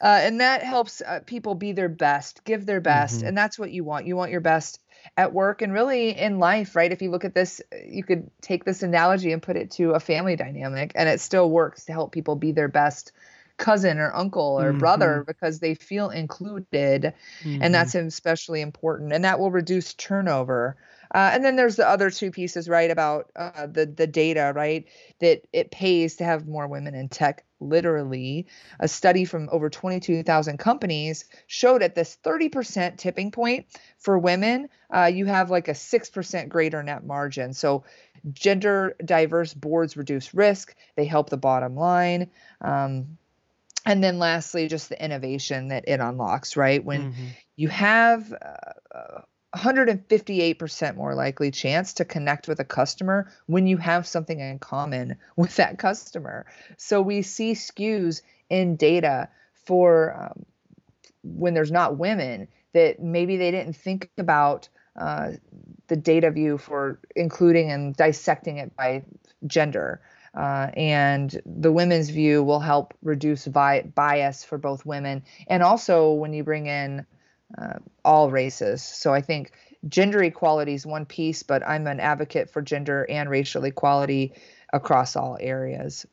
uh, 0.00 0.06
and 0.22 0.40
that 0.40 0.62
helps 0.62 1.00
uh, 1.00 1.20
people 1.26 1.54
be 1.54 1.72
their 1.72 1.88
best 1.88 2.44
give 2.44 2.66
their 2.66 2.80
best 2.80 3.22
Mhm. 3.22 3.28
and 3.28 3.38
that's 3.38 3.58
what 3.58 3.70
you 3.72 3.84
want 3.84 4.06
you 4.06 4.16
want 4.16 4.30
your 4.30 4.40
best 4.40 4.80
at 5.16 5.32
work 5.32 5.62
and 5.62 5.72
really 5.72 6.10
in 6.16 6.38
life 6.38 6.76
right 6.76 6.92
if 6.92 7.02
you 7.02 7.10
look 7.10 7.24
at 7.24 7.34
this 7.34 7.60
you 7.86 8.04
could 8.04 8.30
take 8.40 8.64
this 8.64 8.82
analogy 8.82 9.32
and 9.32 9.42
put 9.42 9.56
it 9.56 9.70
to 9.72 9.92
a 9.92 10.00
family 10.00 10.36
dynamic 10.36 10.92
and 10.94 11.08
it 11.08 11.20
still 11.20 11.50
works 11.50 11.84
to 11.86 11.92
help 11.92 12.12
people 12.12 12.36
be 12.36 12.52
their 12.52 12.68
best 12.68 13.12
cousin 13.58 13.98
or 13.98 14.14
uncle 14.14 14.58
or 14.60 14.72
brother 14.72 15.24
because 15.26 15.60
they 15.60 15.74
feel 15.74 16.10
included 16.10 17.12
Mhm. 17.44 17.58
and 17.60 17.74
that's 17.74 17.94
especially 17.94 18.60
important 18.60 19.12
and 19.12 19.24
that 19.24 19.38
will 19.38 19.50
reduce 19.50 19.94
turnover 19.94 20.76
uh, 21.14 21.30
and 21.32 21.44
then 21.44 21.56
there's 21.56 21.76
the 21.76 21.88
other 21.88 22.10
two 22.10 22.30
pieces 22.30 22.68
right 22.68 22.90
about 22.90 23.30
uh, 23.36 23.66
the 23.66 23.86
the 23.86 24.06
data 24.06 24.52
right 24.54 24.86
that 25.20 25.42
it 25.52 25.70
pays 25.70 26.16
to 26.16 26.24
have 26.24 26.46
more 26.46 26.68
women 26.68 26.94
in 26.94 27.08
tech 27.08 27.44
literally 27.60 28.46
a 28.78 28.86
study 28.86 29.24
from 29.24 29.48
over 29.50 29.68
22,000 29.68 30.58
companies 30.58 31.24
showed 31.48 31.82
at 31.82 31.96
this 31.96 32.16
30% 32.22 32.98
tipping 32.98 33.32
point 33.32 33.66
for 33.98 34.18
women 34.18 34.68
uh, 34.94 35.10
you 35.12 35.26
have 35.26 35.50
like 35.50 35.68
a 35.68 35.74
6% 35.74 36.48
greater 36.48 36.82
net 36.82 37.04
margin 37.04 37.52
so 37.52 37.84
gender 38.32 38.96
diverse 39.04 39.54
boards 39.54 39.96
reduce 39.96 40.34
risk, 40.34 40.74
they 40.96 41.04
help 41.04 41.30
the 41.30 41.36
bottom 41.36 41.76
line. 41.76 42.30
Um, 42.60 43.18
and 43.84 44.02
then 44.02 44.18
lastly, 44.18 44.68
just 44.68 44.88
the 44.88 45.02
innovation 45.02 45.68
that 45.68 45.84
it 45.88 46.00
unlocks, 46.00 46.56
right? 46.56 46.84
When 46.84 47.12
mm-hmm. 47.12 47.26
you 47.56 47.68
have 47.68 48.32
uh, 48.32 49.20
158% 49.56 50.96
more 50.96 51.14
likely 51.14 51.50
chance 51.50 51.94
to 51.94 52.04
connect 52.04 52.48
with 52.48 52.60
a 52.60 52.64
customer 52.64 53.30
when 53.46 53.66
you 53.66 53.76
have 53.78 54.06
something 54.06 54.38
in 54.38 54.58
common 54.58 55.16
with 55.36 55.56
that 55.56 55.78
customer. 55.78 56.46
So 56.76 57.00
we 57.00 57.22
see 57.22 57.52
skews 57.52 58.22
in 58.50 58.76
data 58.76 59.28
for 59.64 60.30
um, 60.32 60.44
when 61.22 61.54
there's 61.54 61.72
not 61.72 61.98
women 61.98 62.48
that 62.74 63.00
maybe 63.00 63.36
they 63.36 63.50
didn't 63.50 63.74
think 63.74 64.10
about 64.18 64.68
uh, 64.96 65.32
the 65.86 65.96
data 65.96 66.30
view 66.30 66.58
for 66.58 67.00
including 67.16 67.70
and 67.70 67.96
dissecting 67.96 68.58
it 68.58 68.76
by 68.76 69.04
gender. 69.46 70.00
Uh, 70.34 70.70
and 70.76 71.40
the 71.46 71.72
women's 71.72 72.10
view 72.10 72.42
will 72.42 72.60
help 72.60 72.94
reduce 73.02 73.46
vi- 73.46 73.82
bias 73.94 74.44
for 74.44 74.58
both 74.58 74.84
women 74.84 75.22
and 75.46 75.62
also 75.62 76.12
when 76.12 76.32
you 76.32 76.44
bring 76.44 76.66
in 76.66 77.04
uh, 77.56 77.78
all 78.04 78.30
races. 78.30 78.82
So 78.82 79.12
I 79.14 79.20
think 79.20 79.52
gender 79.88 80.22
equality 80.22 80.74
is 80.74 80.84
one 80.84 81.06
piece, 81.06 81.42
but 81.42 81.66
I'm 81.66 81.86
an 81.86 82.00
advocate 82.00 82.50
for 82.50 82.62
gender 82.62 83.06
and 83.08 83.30
racial 83.30 83.64
equality 83.64 84.34
across 84.72 85.16
all 85.16 85.38
areas. 85.40 86.06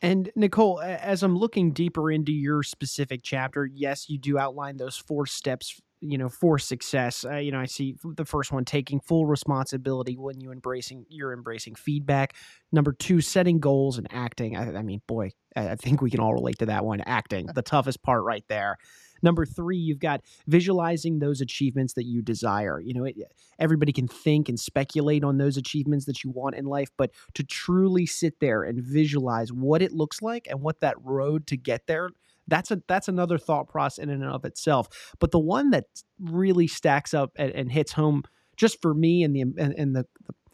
And 0.00 0.32
Nicole, 0.34 0.80
as 0.80 1.22
I'm 1.22 1.38
looking 1.38 1.70
deeper 1.70 2.10
into 2.10 2.32
your 2.32 2.64
specific 2.64 3.20
chapter, 3.22 3.64
yes, 3.64 4.10
you 4.10 4.18
do 4.18 4.36
outline 4.36 4.76
those 4.76 4.96
four 4.96 5.26
steps, 5.26 5.80
you 6.02 6.18
know, 6.18 6.28
for 6.28 6.58
success. 6.58 7.24
Uh, 7.24 7.36
you 7.36 7.52
know, 7.52 7.60
I 7.60 7.66
see 7.66 7.96
the 8.04 8.24
first 8.24 8.50
one 8.50 8.64
taking 8.64 9.00
full 9.00 9.24
responsibility 9.24 10.16
when 10.16 10.40
you 10.40 10.50
embracing 10.50 11.06
you're 11.08 11.32
embracing 11.32 11.76
feedback. 11.76 12.34
Number 12.72 12.92
two, 12.92 13.20
setting 13.20 13.60
goals 13.60 13.98
and 13.98 14.08
acting. 14.10 14.56
I, 14.56 14.78
I 14.78 14.82
mean, 14.82 15.00
boy, 15.06 15.30
I 15.54 15.76
think 15.76 16.02
we 16.02 16.10
can 16.10 16.20
all 16.20 16.34
relate 16.34 16.58
to 16.58 16.66
that 16.66 16.84
one. 16.84 17.00
Acting, 17.02 17.46
the 17.54 17.62
toughest 17.62 18.02
part 18.02 18.24
right 18.24 18.44
there. 18.48 18.76
Number 19.22 19.46
three, 19.46 19.76
you've 19.76 20.00
got 20.00 20.22
visualizing 20.48 21.20
those 21.20 21.40
achievements 21.40 21.94
that 21.94 22.04
you 22.04 22.22
desire. 22.22 22.80
You 22.80 22.94
know, 22.94 23.04
it, 23.04 23.16
everybody 23.58 23.92
can 23.92 24.08
think 24.08 24.48
and 24.48 24.58
speculate 24.58 25.22
on 25.22 25.38
those 25.38 25.56
achievements 25.56 26.06
that 26.06 26.24
you 26.24 26.30
want 26.30 26.56
in 26.56 26.64
life, 26.64 26.90
but 26.98 27.12
to 27.34 27.44
truly 27.44 28.04
sit 28.04 28.40
there 28.40 28.64
and 28.64 28.82
visualize 28.82 29.52
what 29.52 29.80
it 29.80 29.92
looks 29.92 30.20
like 30.20 30.48
and 30.50 30.60
what 30.60 30.80
that 30.80 30.96
road 31.00 31.46
to 31.46 31.56
get 31.56 31.86
there 31.86 32.10
that's 32.52 32.70
a 32.70 32.82
that's 32.86 33.08
another 33.08 33.38
thought 33.38 33.66
process 33.66 34.02
in 34.02 34.10
and 34.10 34.22
of 34.22 34.44
itself. 34.44 35.14
But 35.18 35.30
the 35.30 35.38
one 35.38 35.70
that 35.70 35.86
really 36.20 36.66
stacks 36.66 37.14
up 37.14 37.32
and, 37.36 37.50
and 37.52 37.72
hits 37.72 37.92
home 37.92 38.24
just 38.58 38.82
for 38.82 38.92
me 38.92 39.22
and 39.22 39.34
the 39.34 39.40
and, 39.40 39.56
and 39.56 39.96
the, 39.96 40.04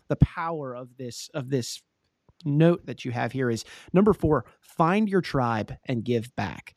the 0.06 0.16
power 0.16 0.76
of 0.76 0.96
this 0.96 1.28
of 1.34 1.50
this 1.50 1.82
note 2.44 2.86
that 2.86 3.04
you 3.04 3.10
have 3.10 3.32
here 3.32 3.50
is 3.50 3.64
number 3.92 4.12
four 4.12 4.44
find 4.60 5.08
your 5.08 5.20
tribe 5.20 5.74
and 5.86 6.04
give 6.04 6.34
back 6.36 6.76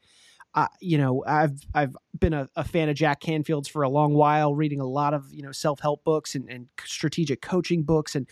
uh, 0.53 0.67
you 0.81 0.97
know, 0.97 1.23
I've 1.25 1.61
I've 1.73 1.95
been 2.19 2.33
a, 2.33 2.49
a, 2.57 2.65
fan 2.65 2.89
of 2.89 2.95
Jack 2.97 3.21
Canfield's 3.21 3.69
for 3.69 3.83
a 3.83 3.89
long 3.89 4.13
while, 4.13 4.53
reading 4.53 4.81
a 4.81 4.85
lot 4.85 5.13
of 5.13 5.23
you 5.31 5.41
know 5.41 5.53
self 5.53 5.79
help 5.79 6.03
books 6.03 6.35
and, 6.35 6.49
and 6.49 6.67
strategic 6.83 7.41
coaching 7.41 7.83
books. 7.83 8.15
And 8.15 8.27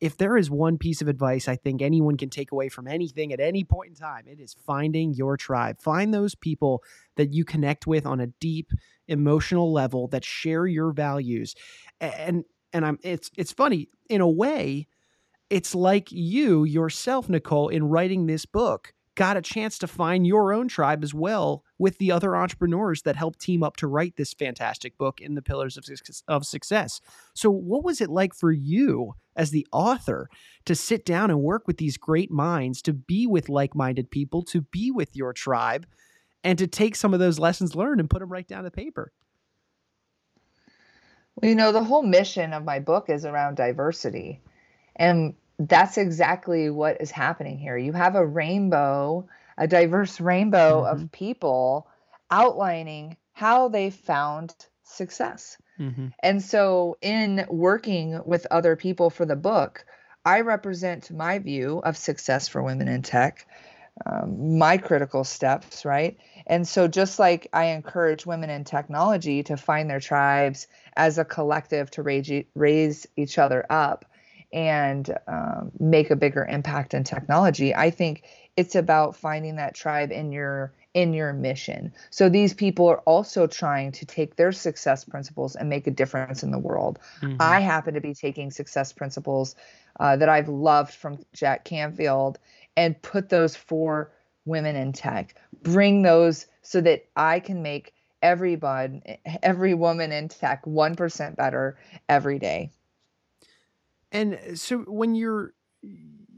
if 0.00 0.16
there 0.16 0.36
is 0.36 0.50
one 0.50 0.78
piece 0.78 1.00
of 1.00 1.08
advice 1.08 1.48
I 1.48 1.56
think 1.56 1.80
anyone 1.80 2.16
can 2.16 2.30
take 2.30 2.52
away 2.52 2.68
from 2.68 2.86
anything 2.86 3.32
at 3.32 3.40
any 3.40 3.64
point 3.64 3.90
in 3.90 3.94
time, 3.94 4.24
it 4.26 4.40
is 4.40 4.54
finding 4.66 5.14
your 5.14 5.36
tribe. 5.36 5.80
Find 5.80 6.12
those 6.12 6.34
people 6.34 6.82
that 7.16 7.32
you 7.32 7.44
connect 7.44 7.86
with 7.86 8.06
on 8.06 8.20
a 8.20 8.26
deep 8.26 8.70
emotional 9.08 9.72
level 9.72 10.08
that 10.08 10.24
share 10.24 10.66
your 10.66 10.92
values. 10.92 11.54
And 12.00 12.44
and 12.72 12.84
I'm 12.84 12.98
it's 13.02 13.30
it's 13.36 13.52
funny 13.52 13.88
in 14.08 14.20
a 14.20 14.28
way. 14.28 14.86
It's 15.48 15.74
like 15.74 16.10
you 16.10 16.64
yourself, 16.64 17.28
Nicole, 17.28 17.68
in 17.68 17.84
writing 17.84 18.26
this 18.26 18.46
book 18.46 18.92
got 19.16 19.36
a 19.36 19.42
chance 19.42 19.78
to 19.78 19.86
find 19.86 20.26
your 20.26 20.52
own 20.52 20.68
tribe 20.68 21.02
as 21.02 21.12
well 21.12 21.64
with 21.78 21.98
the 21.98 22.12
other 22.12 22.36
entrepreneurs 22.36 23.02
that 23.02 23.16
helped 23.16 23.40
team 23.40 23.62
up 23.62 23.76
to 23.78 23.88
write 23.88 24.16
this 24.16 24.32
fantastic 24.34 24.96
book 24.96 25.20
in 25.20 25.34
the 25.34 25.42
pillars 25.42 25.76
of, 25.76 25.84
of 26.28 26.46
success. 26.46 27.00
So 27.34 27.50
what 27.50 27.82
was 27.82 28.00
it 28.00 28.10
like 28.10 28.34
for 28.34 28.52
you 28.52 29.14
as 29.34 29.50
the 29.50 29.66
author 29.72 30.28
to 30.66 30.74
sit 30.74 31.04
down 31.04 31.30
and 31.30 31.40
work 31.40 31.66
with 31.66 31.78
these 31.78 31.96
great 31.96 32.30
minds 32.30 32.80
to 32.82 32.92
be 32.92 33.26
with 33.26 33.48
like-minded 33.48 34.10
people 34.10 34.42
to 34.42 34.60
be 34.60 34.90
with 34.90 35.16
your 35.16 35.32
tribe 35.32 35.86
and 36.44 36.58
to 36.58 36.66
take 36.66 36.94
some 36.94 37.12
of 37.12 37.20
those 37.20 37.38
lessons 37.38 37.74
learned 37.74 38.00
and 38.00 38.10
put 38.10 38.20
them 38.20 38.30
right 38.30 38.46
down 38.46 38.64
to 38.64 38.70
paper? 38.70 39.12
Well 41.34 41.48
you 41.48 41.56
know 41.56 41.72
the 41.72 41.84
whole 41.84 42.02
mission 42.02 42.52
of 42.52 42.64
my 42.64 42.80
book 42.80 43.08
is 43.08 43.24
around 43.24 43.56
diversity. 43.56 44.42
And 44.94 45.34
that's 45.58 45.98
exactly 45.98 46.70
what 46.70 47.00
is 47.00 47.10
happening 47.10 47.58
here. 47.58 47.76
You 47.76 47.92
have 47.92 48.14
a 48.14 48.26
rainbow, 48.26 49.28
a 49.56 49.66
diverse 49.66 50.20
rainbow 50.20 50.82
mm-hmm. 50.82 51.02
of 51.02 51.12
people 51.12 51.88
outlining 52.30 53.16
how 53.32 53.68
they 53.68 53.90
found 53.90 54.54
success. 54.82 55.56
Mm-hmm. 55.78 56.08
And 56.22 56.42
so, 56.42 56.96
in 57.02 57.44
working 57.48 58.20
with 58.24 58.46
other 58.50 58.76
people 58.76 59.10
for 59.10 59.26
the 59.26 59.36
book, 59.36 59.84
I 60.24 60.40
represent 60.40 61.10
my 61.10 61.38
view 61.38 61.80
of 61.84 61.96
success 61.96 62.48
for 62.48 62.62
women 62.62 62.88
in 62.88 63.02
tech, 63.02 63.46
um, 64.04 64.58
my 64.58 64.78
critical 64.78 65.22
steps, 65.24 65.84
right? 65.84 66.16
And 66.46 66.66
so, 66.66 66.88
just 66.88 67.18
like 67.18 67.48
I 67.52 67.66
encourage 67.66 68.24
women 68.24 68.48
in 68.48 68.64
technology 68.64 69.42
to 69.44 69.56
find 69.56 69.90
their 69.90 70.00
tribes 70.00 70.66
as 70.96 71.18
a 71.18 71.24
collective 71.24 71.90
to 71.92 72.02
raise, 72.02 72.44
raise 72.54 73.06
each 73.16 73.38
other 73.38 73.64
up, 73.68 74.06
and 74.52 75.16
um, 75.28 75.72
make 75.78 76.10
a 76.10 76.16
bigger 76.16 76.44
impact 76.44 76.94
in 76.94 77.04
technology 77.04 77.74
i 77.74 77.90
think 77.90 78.24
it's 78.56 78.74
about 78.74 79.14
finding 79.14 79.56
that 79.56 79.74
tribe 79.74 80.10
in 80.10 80.32
your 80.32 80.72
in 80.94 81.12
your 81.12 81.34
mission. 81.34 81.92
So 82.08 82.30
these 82.30 82.54
people 82.54 82.88
are 82.88 83.00
also 83.00 83.46
trying 83.46 83.92
to 83.92 84.06
take 84.06 84.36
their 84.36 84.50
success 84.50 85.04
principles 85.04 85.54
and 85.54 85.68
make 85.68 85.86
a 85.86 85.90
difference 85.90 86.42
in 86.42 86.50
the 86.50 86.58
world. 86.58 86.98
Mm-hmm. 87.20 87.36
i 87.38 87.60
happen 87.60 87.94
to 87.94 88.00
be 88.00 88.14
taking 88.14 88.50
success 88.50 88.92
principles 88.92 89.54
uh, 90.00 90.16
that 90.16 90.28
i've 90.28 90.48
loved 90.48 90.94
from 90.94 91.18
jack 91.34 91.64
canfield 91.64 92.38
and 92.76 93.00
put 93.02 93.28
those 93.28 93.54
for 93.54 94.10
women 94.44 94.76
in 94.76 94.92
tech. 94.92 95.34
Bring 95.62 96.02
those 96.02 96.46
so 96.62 96.80
that 96.80 97.04
i 97.14 97.40
can 97.40 97.62
make 97.62 97.92
everybody 98.22 99.02
every 99.42 99.74
woman 99.74 100.12
in 100.12 100.28
tech 100.28 100.64
1% 100.64 101.36
better 101.36 101.78
every 102.08 102.38
day 102.38 102.70
and 104.16 104.34
uh, 104.34 104.54
so 104.54 104.78
when 104.80 105.14
you're 105.14 105.52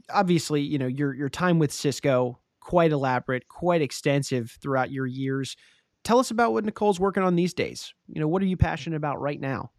obviously, 0.09 0.61
you 0.61 0.77
know, 0.77 0.87
your 0.87 1.13
your 1.13 1.29
time 1.29 1.59
with 1.59 1.71
Cisco 1.71 2.39
quite 2.59 2.91
elaborate, 2.91 3.47
quite 3.47 3.81
extensive 3.81 4.57
throughout 4.61 4.91
your 4.91 5.07
years. 5.07 5.55
Tell 6.03 6.19
us 6.19 6.31
about 6.31 6.53
what 6.53 6.65
Nicole's 6.65 6.99
working 6.99 7.23
on 7.23 7.35
these 7.35 7.53
days. 7.53 7.93
You 8.07 8.21
know, 8.21 8.27
what 8.27 8.41
are 8.41 8.45
you 8.45 8.57
passionate 8.57 8.97
about 8.97 9.19
right 9.19 9.39
now? 9.39 9.71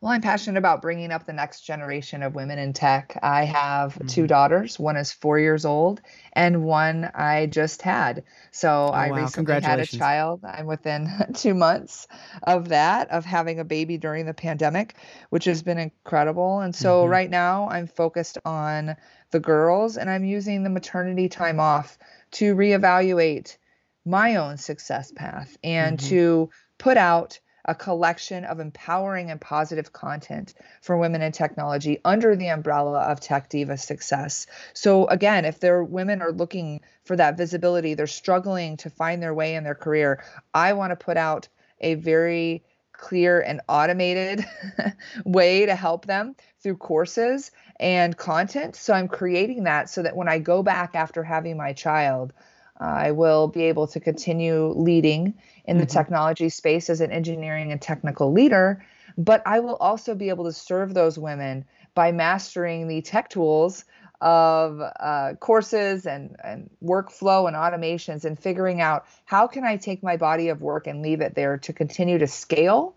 Well, 0.00 0.12
I'm 0.12 0.20
passionate 0.20 0.58
about 0.58 0.82
bringing 0.82 1.10
up 1.10 1.24
the 1.24 1.32
next 1.32 1.62
generation 1.62 2.22
of 2.22 2.34
women 2.34 2.58
in 2.58 2.74
tech. 2.74 3.18
I 3.22 3.44
have 3.44 3.94
mm-hmm. 3.94 4.06
two 4.08 4.26
daughters. 4.26 4.78
One 4.78 4.96
is 4.96 5.10
four 5.10 5.38
years 5.38 5.64
old, 5.64 6.02
and 6.34 6.64
one 6.64 7.10
I 7.14 7.46
just 7.46 7.80
had. 7.80 8.24
So 8.50 8.88
oh, 8.90 8.92
I 8.92 9.10
wow. 9.10 9.16
recently 9.16 9.60
had 9.60 9.80
a 9.80 9.86
child. 9.86 10.44
I'm 10.44 10.66
within 10.66 11.10
two 11.34 11.54
months 11.54 12.08
of 12.42 12.68
that, 12.68 13.10
of 13.10 13.24
having 13.24 13.58
a 13.58 13.64
baby 13.64 13.96
during 13.96 14.26
the 14.26 14.34
pandemic, 14.34 14.96
which 15.30 15.46
has 15.46 15.62
been 15.62 15.78
incredible. 15.78 16.60
And 16.60 16.76
so 16.76 17.02
mm-hmm. 17.02 17.10
right 17.10 17.30
now, 17.30 17.68
I'm 17.70 17.86
focused 17.86 18.36
on 18.44 18.96
the 19.30 19.40
girls, 19.40 19.96
and 19.96 20.10
I'm 20.10 20.24
using 20.24 20.62
the 20.62 20.70
maternity 20.70 21.30
time 21.30 21.58
off 21.58 21.96
to 22.32 22.54
reevaluate 22.54 23.56
my 24.04 24.36
own 24.36 24.58
success 24.58 25.10
path 25.10 25.56
and 25.64 25.98
mm-hmm. 25.98 26.08
to 26.08 26.50
put 26.76 26.98
out 26.98 27.40
a 27.66 27.74
collection 27.74 28.44
of 28.44 28.60
empowering 28.60 29.30
and 29.30 29.40
positive 29.40 29.92
content 29.92 30.54
for 30.80 30.96
women 30.96 31.20
in 31.20 31.32
technology 31.32 32.00
under 32.04 32.36
the 32.36 32.48
umbrella 32.48 33.00
of 33.00 33.20
Tech 33.20 33.48
Diva 33.48 33.76
Success. 33.76 34.46
So, 34.72 35.06
again, 35.06 35.44
if 35.44 35.60
their 35.60 35.82
women 35.82 36.22
are 36.22 36.32
looking 36.32 36.80
for 37.04 37.16
that 37.16 37.36
visibility, 37.36 37.94
they're 37.94 38.06
struggling 38.06 38.76
to 38.78 38.90
find 38.90 39.22
their 39.22 39.34
way 39.34 39.56
in 39.56 39.64
their 39.64 39.74
career, 39.74 40.24
I 40.54 40.72
want 40.72 40.92
to 40.92 40.96
put 40.96 41.16
out 41.16 41.48
a 41.80 41.94
very 41.94 42.64
clear 42.92 43.40
and 43.40 43.60
automated 43.68 44.46
way 45.24 45.66
to 45.66 45.74
help 45.74 46.06
them 46.06 46.34
through 46.62 46.76
courses 46.76 47.50
and 47.78 48.16
content. 48.16 48.76
So 48.76 48.94
I'm 48.94 49.08
creating 49.08 49.64
that 49.64 49.90
so 49.90 50.02
that 50.02 50.16
when 50.16 50.28
I 50.28 50.38
go 50.38 50.62
back 50.62 50.94
after 50.94 51.22
having 51.22 51.56
my 51.56 51.72
child, 51.72 52.32
I 52.78 53.12
will 53.12 53.48
be 53.48 53.64
able 53.64 53.86
to 53.88 54.00
continue 54.00 54.72
leading 54.76 55.34
in 55.64 55.78
the 55.78 55.84
mm-hmm. 55.84 55.98
technology 55.98 56.48
space 56.48 56.90
as 56.90 57.00
an 57.00 57.10
engineering 57.10 57.72
and 57.72 57.80
technical 57.80 58.32
leader, 58.32 58.84
but 59.16 59.42
I 59.46 59.60
will 59.60 59.76
also 59.76 60.14
be 60.14 60.28
able 60.28 60.44
to 60.44 60.52
serve 60.52 60.94
those 60.94 61.18
women 61.18 61.64
by 61.94 62.12
mastering 62.12 62.88
the 62.88 63.00
tech 63.00 63.30
tools 63.30 63.84
of 64.20 64.80
uh, 64.80 65.34
courses 65.40 66.06
and, 66.06 66.36
and 66.42 66.70
workflow 66.82 67.48
and 67.48 67.56
automations 67.56 68.24
and 68.24 68.38
figuring 68.38 68.80
out 68.80 69.06
how 69.24 69.46
can 69.46 69.64
I 69.64 69.76
take 69.76 70.02
my 70.02 70.16
body 70.16 70.48
of 70.48 70.62
work 70.62 70.86
and 70.86 71.02
leave 71.02 71.20
it 71.20 71.34
there 71.34 71.58
to 71.58 71.72
continue 71.72 72.18
to 72.18 72.26
scale 72.26 72.94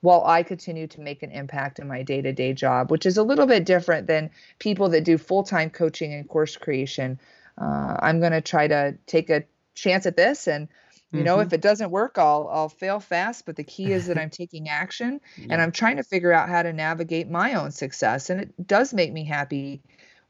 while 0.00 0.24
I 0.24 0.42
continue 0.42 0.86
to 0.88 1.00
make 1.00 1.22
an 1.22 1.30
impact 1.30 1.78
in 1.78 1.88
my 1.88 2.02
day 2.02 2.22
to 2.22 2.32
day 2.32 2.52
job, 2.52 2.90
which 2.90 3.06
is 3.06 3.16
a 3.16 3.22
little 3.22 3.46
bit 3.46 3.64
different 3.64 4.06
than 4.06 4.30
people 4.58 4.88
that 4.90 5.04
do 5.04 5.16
full 5.16 5.42
time 5.42 5.70
coaching 5.70 6.12
and 6.12 6.28
course 6.28 6.56
creation. 6.56 7.18
Uh, 7.58 7.96
I'm 8.00 8.20
going 8.20 8.32
to 8.32 8.40
try 8.40 8.68
to 8.68 8.96
take 9.06 9.30
a 9.30 9.44
chance 9.74 10.06
at 10.06 10.16
this 10.16 10.48
and 10.48 10.68
you 11.12 11.18
mm-hmm. 11.18 11.26
know 11.26 11.40
if 11.40 11.52
it 11.52 11.60
doesn't 11.60 11.90
work 11.90 12.18
i'll 12.18 12.48
i'll 12.52 12.68
fail 12.68 13.00
fast 13.00 13.46
but 13.46 13.56
the 13.56 13.64
key 13.64 13.92
is 13.92 14.06
that 14.06 14.18
i'm 14.18 14.30
taking 14.42 14.68
action 14.68 15.20
yeah. 15.36 15.46
and 15.50 15.62
i'm 15.62 15.72
trying 15.72 15.96
to 15.96 16.02
figure 16.02 16.32
out 16.32 16.48
how 16.48 16.62
to 16.62 16.72
navigate 16.72 17.30
my 17.30 17.54
own 17.54 17.70
success 17.70 18.30
and 18.30 18.40
it 18.40 18.66
does 18.66 18.92
make 18.92 19.12
me 19.12 19.24
happy 19.24 19.80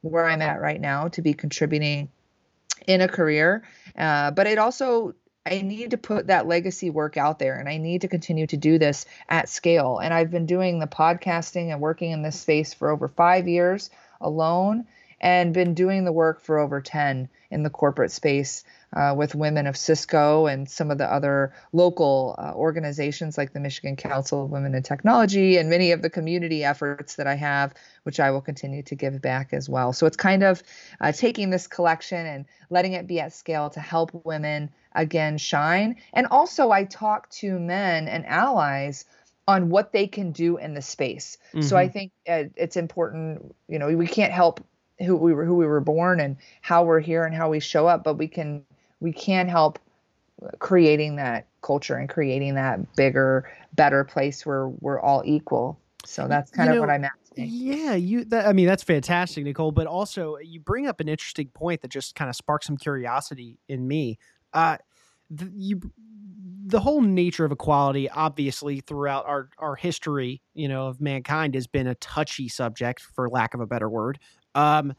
where 0.01 0.27
i'm 0.27 0.43
at 0.43 0.61
right 0.61 0.81
now 0.81 1.09
to 1.09 1.23
be 1.23 1.35
contributing 1.35 2.09
in 2.87 3.01
a 3.01 3.09
career 3.09 3.63
uh, 3.97 4.31
but 4.31 4.47
it 4.47 4.59
also 4.59 5.15
I 5.45 5.61
need 5.63 5.91
to 5.91 5.99
put 5.99 6.29
that 6.29 6.47
legacy 6.47 6.89
work 6.91 7.17
out 7.17 7.41
there 7.41 7.59
and 7.59 7.69
I 7.69 7.77
need 7.77 8.03
to 8.03 8.09
continue 8.09 8.47
to 8.47 8.57
do 8.57 8.79
this 8.79 9.07
at 9.29 9.49
scale. 9.49 9.99
And 9.99 10.15
I've 10.15 10.31
been 10.31 10.47
doing 10.47 10.79
the 10.79 10.87
podcasting 10.87 11.73
and 11.73 11.81
working 11.81 12.13
in 12.13 12.23
this 12.23 12.41
space 12.41 12.73
for 12.73 12.91
over 12.91 13.09
five 13.09 13.49
years 13.49 13.91
alone 14.21 14.87
and 15.23 15.55
been 15.55 15.75
doing 15.75 16.05
the 16.05 16.13
work 16.13 16.41
for 16.41 16.59
over 16.59 16.81
10 16.81 17.29
in 17.51 17.63
the 17.63 17.71
corporate 17.71 18.11
space 18.11 18.65
uh, 18.95 19.15
with 19.17 19.35
women 19.35 19.67
of 19.67 19.77
Cisco 19.77 20.47
and 20.47 20.69
some 20.69 20.91
of 20.91 20.99
the 20.99 21.11
other 21.11 21.55
local 21.73 22.35
uh, 22.37 22.53
organizations 22.55 23.39
like 23.39 23.53
the 23.53 23.61
Michigan 23.61 23.97
Council 23.97 24.45
of 24.45 24.51
Women 24.51 24.75
in 24.75 24.83
Technology 24.83 25.57
and 25.57 25.71
many 25.71 25.93
of 25.93 26.03
the 26.03 26.11
community 26.11 26.65
efforts 26.65 27.17
that 27.17 27.27
I 27.27 27.37
have, 27.37 27.73
which 28.03 28.21
I 28.21 28.33
will 28.33 28.41
continue 28.41 28.83
to 28.83 28.95
give 28.97 29.23
back 29.23 29.53
as 29.53 29.69
well. 29.69 29.93
So 29.93 30.07
it's 30.07 30.17
kind 30.17 30.43
of 30.43 30.63
uh, 31.01 31.13
taking 31.13 31.51
this 31.51 31.69
collection 31.69 32.27
and 32.27 32.45
letting 32.69 32.95
it 32.95 33.07
be 33.07 33.21
at 33.21 33.33
scale 33.33 33.71
to 33.71 33.81
help 33.81 34.11
women 34.25 34.71
again 34.95 35.39
shine. 35.39 35.97
And 36.13 36.27
also, 36.27 36.71
I 36.71 36.85
talk 36.85 37.31
to 37.31 37.59
men 37.59 38.09
and 38.09 38.27
allies 38.27 39.05
on 39.49 39.71
what 39.71 39.93
they 39.93 40.07
can 40.07 40.33
do 40.33 40.57
in 40.57 40.75
the 40.75 40.83
space. 40.83 41.39
Mm-hmm. 41.49 41.63
So 41.63 41.77
I 41.77 41.87
mm-hmm. 41.87 41.93
think 41.93 42.13
uh, 42.29 42.45
it's 42.57 42.77
important, 42.77 43.55
you 43.69 43.79
know, 43.79 43.89
we 43.89 44.07
can't 44.07 44.33
help 44.33 44.65
who 45.03 45.17
we 45.17 45.33
were 45.33 45.45
who 45.45 45.57
we 45.57 45.67
were 45.67 45.81
born 45.81 46.21
and 46.21 46.37
how 46.61 46.85
we're 46.85 47.01
here 47.01 47.25
and 47.25 47.35
how 47.35 47.51
we 47.51 47.61
show 47.61 47.87
up 47.87 48.05
but 48.05 48.15
we 48.15 48.29
can 48.29 48.63
we 49.01 49.13
can 49.13 49.49
help 49.49 49.79
creating 50.59 51.17
that 51.17 51.47
culture 51.63 51.97
and 51.97 52.09
creating 52.09 52.55
that 52.55 52.95
bigger 52.97 53.51
better 53.75 54.05
place 54.05 54.45
where 54.45 54.69
we're 54.69 55.01
all 55.01 55.23
equal. 55.25 55.79
So 56.05 56.27
that's 56.27 56.51
kind 56.51 56.67
you 56.67 56.73
of 56.73 56.75
know, 56.77 56.81
what 56.81 56.91
i'm 56.91 57.05
asking. 57.05 57.47
yeah 57.49 57.95
you 57.95 58.25
that, 58.25 58.49
i 58.49 58.53
mean 58.53 58.67
that's 58.67 58.83
fantastic 58.83 59.45
nicole 59.45 59.71
but 59.71 59.87
also 59.87 60.37
you 60.39 60.59
bring 60.59 60.89
up 60.89 60.99
an 60.99 61.09
interesting 61.09 61.47
point 61.55 61.81
that 61.83 61.93
just 61.93 62.17
kind 62.17 62.29
of 62.29 62.35
sparks 62.35 62.67
some 62.67 62.77
curiosity 62.77 63.61
in 63.69 63.87
me. 63.87 64.19
Uh 64.53 64.79
the, 65.31 65.51
you 65.55 65.81
the 66.67 66.81
whole 66.81 67.01
nature 67.03 67.45
of 67.45 67.53
equality 67.53 68.11
obviously 68.11 68.81
throughout 68.81 69.25
our 69.27 69.49
our 69.59 69.77
history 69.77 70.43
you 70.55 70.67
know 70.69 70.89
of 70.89 71.01
mankind 71.01 71.55
has 71.55 71.69
been 71.69 71.87
a 71.87 71.95
touchy 71.97 72.49
subject 72.49 73.01
for 73.01 73.29
lack 73.31 73.55
of 73.55 73.61
a 73.61 73.67
better 73.67 73.89
word 73.89 74.19
um, 74.55 74.95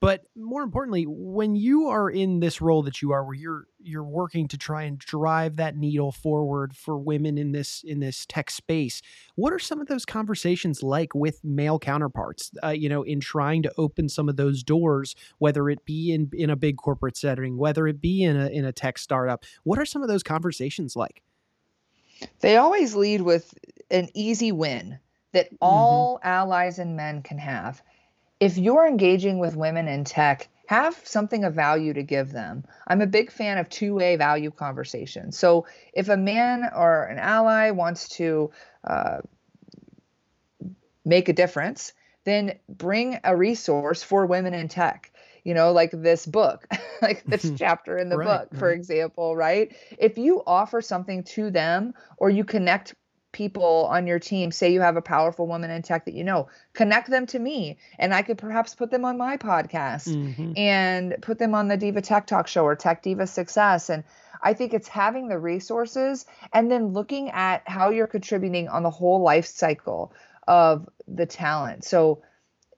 but 0.00 0.22
more 0.36 0.62
importantly, 0.62 1.06
when 1.08 1.56
you 1.56 1.88
are 1.88 2.08
in 2.08 2.38
this 2.38 2.60
role 2.60 2.82
that 2.84 3.02
you 3.02 3.10
are, 3.10 3.24
where 3.24 3.34
you're 3.34 3.66
you're 3.80 4.04
working 4.04 4.46
to 4.48 4.56
try 4.56 4.84
and 4.84 4.96
drive 4.96 5.56
that 5.56 5.76
needle 5.76 6.12
forward 6.12 6.76
for 6.76 6.96
women 6.96 7.36
in 7.36 7.50
this 7.50 7.82
in 7.84 7.98
this 7.98 8.24
tech 8.24 8.48
space, 8.50 9.02
what 9.34 9.52
are 9.52 9.58
some 9.58 9.80
of 9.80 9.88
those 9.88 10.04
conversations 10.04 10.84
like 10.84 11.16
with 11.16 11.42
male 11.42 11.80
counterparts? 11.80 12.52
Uh, 12.62 12.68
you 12.68 12.88
know, 12.88 13.02
in 13.02 13.18
trying 13.18 13.60
to 13.64 13.72
open 13.76 14.08
some 14.08 14.28
of 14.28 14.36
those 14.36 14.62
doors, 14.62 15.16
whether 15.38 15.68
it 15.68 15.84
be 15.84 16.12
in 16.12 16.30
in 16.32 16.48
a 16.48 16.56
big 16.56 16.76
corporate 16.76 17.16
setting, 17.16 17.56
whether 17.56 17.88
it 17.88 18.00
be 18.00 18.22
in 18.22 18.36
a 18.36 18.46
in 18.46 18.64
a 18.64 18.72
tech 18.72 18.98
startup, 18.98 19.44
what 19.64 19.80
are 19.80 19.86
some 19.86 20.02
of 20.02 20.08
those 20.08 20.22
conversations 20.22 20.94
like? 20.94 21.22
They 22.38 22.56
always 22.56 22.94
lead 22.94 23.22
with 23.22 23.52
an 23.90 24.10
easy 24.14 24.52
win 24.52 25.00
that 25.32 25.46
mm-hmm. 25.46 25.56
all 25.60 26.18
mm-hmm. 26.18 26.28
allies 26.28 26.78
and 26.78 26.96
men 26.96 27.22
can 27.22 27.38
have 27.38 27.82
if 28.40 28.56
you're 28.56 28.86
engaging 28.86 29.38
with 29.38 29.56
women 29.56 29.88
in 29.88 30.04
tech, 30.04 30.48
have 30.66 31.00
something 31.04 31.44
of 31.44 31.54
value 31.54 31.94
to 31.94 32.02
give 32.02 32.30
them. 32.30 32.64
I'm 32.86 33.00
a 33.00 33.06
big 33.06 33.32
fan 33.32 33.58
of 33.58 33.68
two 33.68 33.94
way 33.94 34.16
value 34.16 34.50
conversations. 34.50 35.38
So 35.38 35.66
if 35.94 36.08
a 36.08 36.16
man 36.16 36.70
or 36.74 37.04
an 37.04 37.18
ally 37.18 37.70
wants 37.70 38.08
to 38.10 38.50
uh, 38.84 39.18
make 41.04 41.28
a 41.28 41.32
difference, 41.32 41.94
then 42.24 42.58
bring 42.68 43.18
a 43.24 43.34
resource 43.34 44.02
for 44.02 44.26
women 44.26 44.52
in 44.52 44.68
tech. 44.68 45.10
You 45.42 45.54
know, 45.54 45.72
like 45.72 45.90
this 45.92 46.26
book, 46.26 46.66
like 47.02 47.24
this 47.24 47.50
chapter 47.56 47.96
in 47.96 48.10
the 48.10 48.18
right, 48.18 48.50
book, 48.50 48.58
for 48.58 48.70
example, 48.70 49.34
right? 49.34 49.74
If 49.98 50.18
you 50.18 50.42
offer 50.46 50.82
something 50.82 51.24
to 51.24 51.50
them 51.50 51.94
or 52.18 52.28
you 52.28 52.44
connect 52.44 52.94
people 53.32 53.86
on 53.90 54.06
your 54.06 54.18
team 54.18 54.50
say 54.50 54.72
you 54.72 54.80
have 54.80 54.96
a 54.96 55.02
powerful 55.02 55.46
woman 55.46 55.70
in 55.70 55.82
tech 55.82 56.06
that 56.06 56.14
you 56.14 56.24
know 56.24 56.48
connect 56.72 57.10
them 57.10 57.26
to 57.26 57.38
me 57.38 57.76
and 57.98 58.14
i 58.14 58.22
could 58.22 58.38
perhaps 58.38 58.74
put 58.74 58.90
them 58.90 59.04
on 59.04 59.18
my 59.18 59.36
podcast 59.36 60.08
mm-hmm. 60.08 60.52
and 60.56 61.14
put 61.20 61.38
them 61.38 61.54
on 61.54 61.68
the 61.68 61.76
diva 61.76 62.00
tech 62.00 62.26
talk 62.26 62.46
show 62.46 62.64
or 62.64 62.74
tech 62.74 63.02
diva 63.02 63.26
success. 63.26 63.90
And 63.90 64.04
i 64.42 64.54
think 64.54 64.72
it's 64.72 64.88
having 64.88 65.28
the 65.28 65.38
resources 65.38 66.24
and 66.52 66.70
then 66.70 66.94
looking 66.94 67.30
at 67.30 67.62
how 67.66 67.90
you're 67.90 68.06
contributing 68.06 68.68
on 68.68 68.82
the 68.82 68.90
whole 68.90 69.20
life 69.20 69.46
cycle 69.46 70.12
of 70.46 70.88
the 71.06 71.26
talent. 71.26 71.84
So 71.84 72.22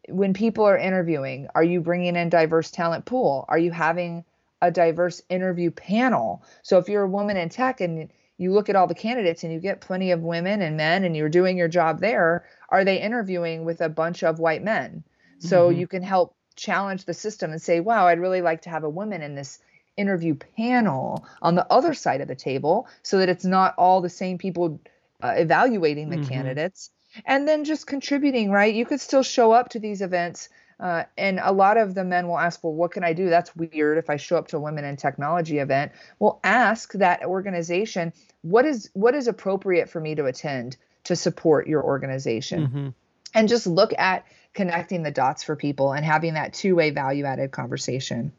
when 0.09 0.35
people 0.35 0.65
are 0.65 0.77
interviewing 0.77 1.47
are 1.55 1.63
you 1.63 1.81
bringing 1.81 2.17
in 2.17 2.29
diverse 2.29 2.71
talent 2.71 3.05
pool? 3.05 3.45
Are 3.49 3.59
you 3.59 3.71
having 3.71 4.25
a 4.61 4.71
diverse 4.71 5.23
interview 5.29 5.71
panel? 5.71 6.43
So 6.63 6.79
if 6.79 6.89
you're 6.89 7.05
a 7.05 7.09
woman 7.09 7.37
in 7.37 7.49
tech 7.49 7.81
and 7.81 8.11
you 8.41 8.53
look 8.53 8.71
at 8.71 8.77
all 8.77 8.87
the 8.87 8.95
candidates 8.95 9.45
and 9.45 9.53
you 9.53 9.61
get 9.61 9.83
plenty 9.83 10.13
of 10.13 10.23
women 10.23 10.63
and 10.63 10.75
men 10.77 11.05
and 11.05 11.15
you're 11.15 11.29
doing 11.29 11.59
your 11.59 11.69
job 11.69 12.01
there 12.01 12.45
are 12.71 12.85
they 12.85 13.01
interviewing 13.01 13.65
with 13.65 13.81
a 13.83 13.89
bunch 13.89 14.25
of 14.25 14.39
white 14.39 14.65
men 14.65 15.05
so 15.39 15.69
mm-hmm. 15.69 15.81
you 15.81 15.87
can 15.87 16.03
help 16.03 16.35
challenge 16.57 17.05
the 17.05 17.15
system 17.15 17.53
and 17.53 17.61
say 17.61 17.81
wow 17.81 18.07
i'd 18.07 18.19
really 18.19 18.41
like 18.41 18.63
to 18.63 18.71
have 18.71 18.83
a 18.83 18.89
woman 18.89 19.23
in 19.23 19.35
this 19.35 19.59
interview 19.97 20.35
panel 20.57 21.27
on 21.43 21.55
the 21.55 21.67
other 21.71 21.93
side 21.93 22.23
of 22.23 22.29
the 22.29 22.35
table 22.35 22.89
so 23.03 23.19
that 23.19 23.29
it's 23.29 23.45
not 23.45 23.75
all 23.77 24.01
the 24.01 24.09
same 24.09 24.39
people 24.39 24.81
uh, 25.23 25.35
evaluating 25.37 26.09
the 26.09 26.17
mm-hmm. 26.17 26.29
candidates 26.29 26.91
and 27.27 27.47
then 27.47 27.65
just 27.65 27.87
contributing 27.87 28.51
right 28.51 28.75
you 28.75 28.87
could 28.87 29.01
still 29.01 29.23
show 29.23 29.53
up 29.53 29.69
to 29.69 29.79
these 29.79 30.01
events 30.01 30.49
uh, 30.81 31.05
and 31.19 31.39
a 31.43 31.53
lot 31.53 31.77
of 31.77 31.95
the 31.95 32.05
men 32.05 32.27
will 32.27 32.39
ask, 32.39 32.65
well, 32.65 32.73
what 32.73 32.91
can 32.91 33.05
I 33.05 33.13
do? 33.13 33.29
That's 33.29 33.55
weird 33.55 33.99
if 33.99 34.09
I 34.09 34.17
show 34.17 34.37
up 34.37 34.49
to 34.49 34.57
a 34.57 34.61
women 34.61 34.85
in 34.85 34.97
technology 34.97 35.59
event. 35.59 35.93
Well, 36.19 36.41
ask 36.43 36.93
that 36.95 37.23
organization, 37.23 38.13
what 38.43 38.65
is 38.65 38.91
what 38.95 39.15
is 39.15 39.29
appropriate 39.29 39.91
for 39.91 40.01
me 40.01 40.15
to 40.15 40.25
attend 40.25 40.79
to 41.05 41.15
support 41.17 41.67
your 41.67 41.85
organization? 41.85 42.67
Mm-hmm. 42.67 42.89
And 43.35 43.49
just 43.49 43.67
look 43.67 43.93
at 43.99 44.25
connecting 44.55 45.03
the 45.03 45.11
dots 45.11 45.45
for 45.45 45.55
people 45.55 45.93
and 45.93 46.05
having 46.05 46.35
that 46.35 46.53
two-way 46.53 46.91
value-added 46.91 47.53
conversation. 47.53 48.33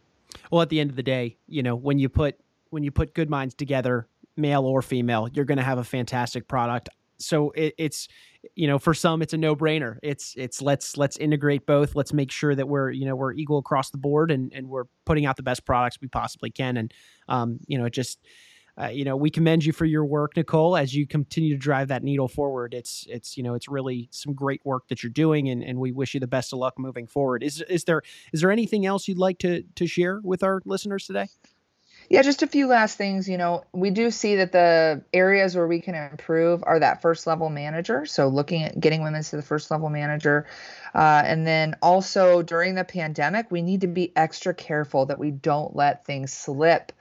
Well, 0.51 0.61
at 0.61 0.69
the 0.69 0.81
end 0.81 0.89
of 0.89 0.95
the 0.95 1.03
day, 1.03 1.37
you 1.47 1.63
know, 1.63 1.75
when 1.75 1.99
you 1.99 2.09
put 2.09 2.37
when 2.71 2.83
you 2.83 2.91
put 2.91 3.13
good 3.13 3.29
minds 3.29 3.53
together, 3.53 4.07
male 4.35 4.65
or 4.65 4.81
female, 4.81 5.29
you're 5.31 5.45
going 5.45 5.59
to 5.59 5.63
have 5.63 5.77
a 5.77 5.83
fantastic 5.83 6.47
product. 6.47 6.89
So 7.21 7.51
it, 7.51 7.73
it's 7.77 8.07
you 8.55 8.67
know 8.67 8.79
for 8.79 8.93
some 8.93 9.21
it's 9.21 9.33
a 9.33 9.37
no-brainer. 9.37 9.97
It's 10.03 10.33
it's 10.37 10.61
let's 10.61 10.97
let's 10.97 11.17
integrate 11.17 11.65
both. 11.65 11.95
Let's 11.95 12.13
make 12.13 12.31
sure 12.31 12.55
that 12.55 12.67
we're 12.67 12.91
you 12.91 13.05
know 13.05 13.15
we're 13.15 13.33
equal 13.33 13.59
across 13.59 13.89
the 13.89 13.97
board 13.97 14.31
and 14.31 14.51
and 14.53 14.67
we're 14.67 14.85
putting 15.05 15.25
out 15.25 15.37
the 15.37 15.43
best 15.43 15.65
products 15.65 15.97
we 16.01 16.07
possibly 16.07 16.49
can. 16.49 16.77
And 16.77 16.93
um 17.27 17.59
you 17.67 17.77
know 17.77 17.85
it 17.85 17.93
just 17.93 18.19
uh, 18.81 18.87
you 18.87 19.03
know 19.03 19.15
we 19.15 19.29
commend 19.29 19.65
you 19.65 19.73
for 19.73 19.85
your 19.85 20.05
work 20.05 20.35
nicole 20.35 20.77
as 20.77 20.95
you 20.95 21.05
continue 21.05 21.53
to 21.53 21.59
drive 21.59 21.89
that 21.89 22.03
needle 22.03 22.27
forward. 22.27 22.73
It's 22.73 23.05
it's 23.09 23.37
you 23.37 23.43
know 23.43 23.53
it's 23.53 23.67
really 23.67 24.09
some 24.11 24.33
great 24.33 24.61
work 24.65 24.87
that 24.89 25.03
you're 25.03 25.11
doing 25.11 25.49
and, 25.49 25.63
and 25.63 25.77
we 25.79 25.91
wish 25.91 26.13
you 26.13 26.19
the 26.19 26.27
best 26.27 26.53
of 26.53 26.59
luck 26.59 26.75
moving 26.77 27.07
forward. 27.07 27.43
Is 27.43 27.61
is 27.69 27.83
there 27.83 28.01
is 28.33 28.41
there 28.41 28.51
anything 28.51 28.85
else 28.85 29.07
you'd 29.07 29.17
like 29.17 29.39
to 29.39 29.63
to 29.75 29.87
share 29.87 30.21
with 30.23 30.43
our 30.43 30.61
listeners 30.65 31.05
today 31.05 31.27
yeah, 32.11 32.21
just 32.23 32.43
a 32.43 32.47
few 32.47 32.67
last 32.67 32.97
things. 32.97 33.29
You 33.29 33.37
know, 33.37 33.63
we 33.71 33.89
do 33.89 34.11
see 34.11 34.35
that 34.35 34.51
the 34.51 35.01
areas 35.13 35.55
where 35.55 35.65
we 35.65 35.79
can 35.79 35.95
improve 35.95 36.61
are 36.67 36.77
that 36.77 37.01
first 37.01 37.25
level 37.25 37.49
manager. 37.49 38.05
So 38.05 38.27
looking 38.27 38.63
at 38.63 38.77
getting 38.77 39.01
women 39.01 39.23
to 39.23 39.37
the 39.37 39.41
first 39.41 39.71
level 39.71 39.89
manager. 39.89 40.45
Uh, 40.93 41.23
and 41.25 41.47
then 41.47 41.77
also 41.81 42.41
during 42.41 42.75
the 42.75 42.83
pandemic, 42.83 43.49
we 43.49 43.61
need 43.61 43.79
to 43.81 43.87
be 43.87 44.11
extra 44.17 44.53
careful 44.53 45.05
that 45.05 45.19
we 45.19 45.31
don't 45.31 45.73
let 45.73 46.05
things 46.05 46.33
slip. 46.33 46.91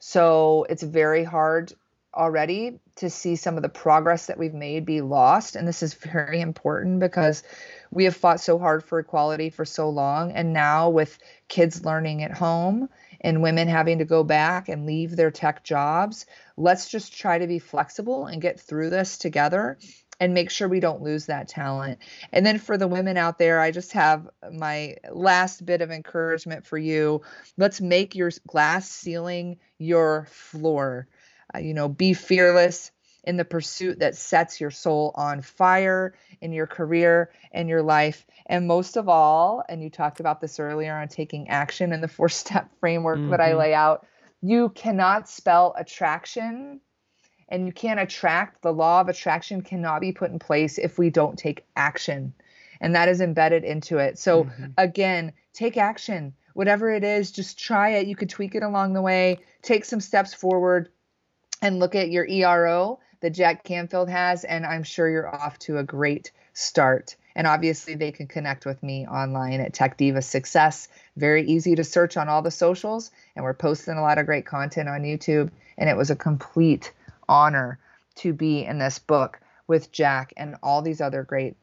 So 0.00 0.66
it's 0.68 0.82
very 0.82 1.22
hard 1.22 1.72
already 2.12 2.80
to 2.96 3.10
see 3.10 3.36
some 3.36 3.56
of 3.56 3.62
the 3.62 3.68
progress 3.68 4.26
that 4.26 4.38
we've 4.38 4.54
made 4.54 4.84
be 4.84 5.02
lost. 5.02 5.54
And 5.54 5.68
this 5.68 5.84
is 5.84 5.94
very 5.94 6.40
important 6.40 6.98
because 6.98 7.44
we 7.92 8.04
have 8.04 8.16
fought 8.16 8.40
so 8.40 8.58
hard 8.58 8.82
for 8.82 8.98
equality 8.98 9.50
for 9.50 9.64
so 9.64 9.88
long. 9.88 10.32
And 10.32 10.52
now 10.52 10.90
with 10.90 11.16
kids 11.46 11.84
learning 11.84 12.24
at 12.24 12.32
home, 12.32 12.88
and 13.20 13.42
women 13.42 13.68
having 13.68 13.98
to 13.98 14.04
go 14.04 14.24
back 14.24 14.68
and 14.68 14.86
leave 14.86 15.16
their 15.16 15.30
tech 15.30 15.64
jobs. 15.64 16.26
Let's 16.56 16.88
just 16.88 17.12
try 17.12 17.38
to 17.38 17.46
be 17.46 17.58
flexible 17.58 18.26
and 18.26 18.42
get 18.42 18.60
through 18.60 18.90
this 18.90 19.18
together 19.18 19.78
and 20.20 20.34
make 20.34 20.50
sure 20.50 20.68
we 20.68 20.80
don't 20.80 21.02
lose 21.02 21.26
that 21.26 21.48
talent. 21.48 21.98
And 22.32 22.44
then 22.44 22.58
for 22.58 22.76
the 22.76 22.88
women 22.88 23.16
out 23.16 23.38
there, 23.38 23.60
I 23.60 23.70
just 23.70 23.92
have 23.92 24.28
my 24.52 24.96
last 25.10 25.64
bit 25.64 25.80
of 25.80 25.90
encouragement 25.90 26.66
for 26.66 26.78
you. 26.78 27.22
Let's 27.56 27.80
make 27.80 28.14
your 28.14 28.30
glass 28.46 28.88
ceiling 28.90 29.58
your 29.78 30.26
floor. 30.30 31.06
Uh, 31.54 31.58
you 31.58 31.72
know, 31.72 31.88
be 31.88 32.12
fearless, 32.12 32.90
in 33.28 33.36
the 33.36 33.44
pursuit 33.44 33.98
that 33.98 34.16
sets 34.16 34.58
your 34.58 34.70
soul 34.70 35.12
on 35.14 35.42
fire 35.42 36.14
in 36.40 36.50
your 36.50 36.66
career 36.66 37.30
and 37.52 37.68
your 37.68 37.82
life. 37.82 38.26
And 38.46 38.66
most 38.66 38.96
of 38.96 39.06
all, 39.06 39.62
and 39.68 39.82
you 39.82 39.90
talked 39.90 40.18
about 40.18 40.40
this 40.40 40.58
earlier 40.58 40.96
on 40.96 41.08
taking 41.08 41.50
action 41.50 41.92
in 41.92 42.00
the 42.00 42.08
four 42.16 42.30
step 42.30 42.70
framework 42.80 43.18
mm-hmm. 43.18 43.30
that 43.30 43.40
I 43.40 43.50
mm-hmm. 43.50 43.58
lay 43.58 43.74
out, 43.74 44.06
you 44.40 44.70
cannot 44.70 45.28
spell 45.28 45.74
attraction 45.76 46.80
and 47.50 47.66
you 47.66 47.72
can't 47.72 48.00
attract. 48.00 48.62
The 48.62 48.72
law 48.72 49.02
of 49.02 49.10
attraction 49.10 49.60
cannot 49.60 50.00
be 50.00 50.12
put 50.12 50.30
in 50.30 50.38
place 50.38 50.78
if 50.78 50.98
we 50.98 51.10
don't 51.10 51.38
take 51.38 51.66
action. 51.76 52.32
And 52.80 52.94
that 52.94 53.10
is 53.10 53.20
embedded 53.20 53.62
into 53.62 53.98
it. 53.98 54.18
So, 54.18 54.44
mm-hmm. 54.44 54.66
again, 54.78 55.34
take 55.52 55.76
action. 55.76 56.32
Whatever 56.54 56.90
it 56.94 57.04
is, 57.04 57.30
just 57.30 57.58
try 57.58 57.90
it. 57.90 58.06
You 58.06 58.16
could 58.16 58.30
tweak 58.30 58.54
it 58.54 58.62
along 58.62 58.94
the 58.94 59.02
way, 59.02 59.40
take 59.60 59.84
some 59.84 60.00
steps 60.00 60.32
forward, 60.32 60.88
and 61.60 61.78
look 61.78 61.94
at 61.94 62.10
your 62.10 62.26
ERO 62.26 63.00
that 63.20 63.30
Jack 63.30 63.64
Canfield 63.64 64.08
has. 64.08 64.44
And 64.44 64.64
I'm 64.64 64.82
sure 64.82 65.08
you're 65.08 65.34
off 65.34 65.58
to 65.60 65.78
a 65.78 65.84
great 65.84 66.32
start. 66.52 67.16
And 67.34 67.46
obviously, 67.46 67.94
they 67.94 68.10
can 68.10 68.26
connect 68.26 68.66
with 68.66 68.82
me 68.82 69.06
online 69.06 69.60
at 69.60 69.72
Tech 69.72 69.96
Diva 69.96 70.22
Success. 70.22 70.88
Very 71.16 71.46
easy 71.46 71.76
to 71.76 71.84
search 71.84 72.16
on 72.16 72.28
all 72.28 72.42
the 72.42 72.50
socials. 72.50 73.10
And 73.36 73.44
we're 73.44 73.54
posting 73.54 73.94
a 73.94 74.02
lot 74.02 74.18
of 74.18 74.26
great 74.26 74.46
content 74.46 74.88
on 74.88 75.02
YouTube. 75.02 75.50
And 75.76 75.88
it 75.88 75.96
was 75.96 76.10
a 76.10 76.16
complete 76.16 76.92
honor 77.28 77.78
to 78.16 78.32
be 78.32 78.64
in 78.64 78.78
this 78.78 78.98
book 78.98 79.40
with 79.68 79.92
Jack 79.92 80.32
and 80.36 80.56
all 80.62 80.82
these 80.82 81.00
other 81.00 81.22
great 81.22 81.56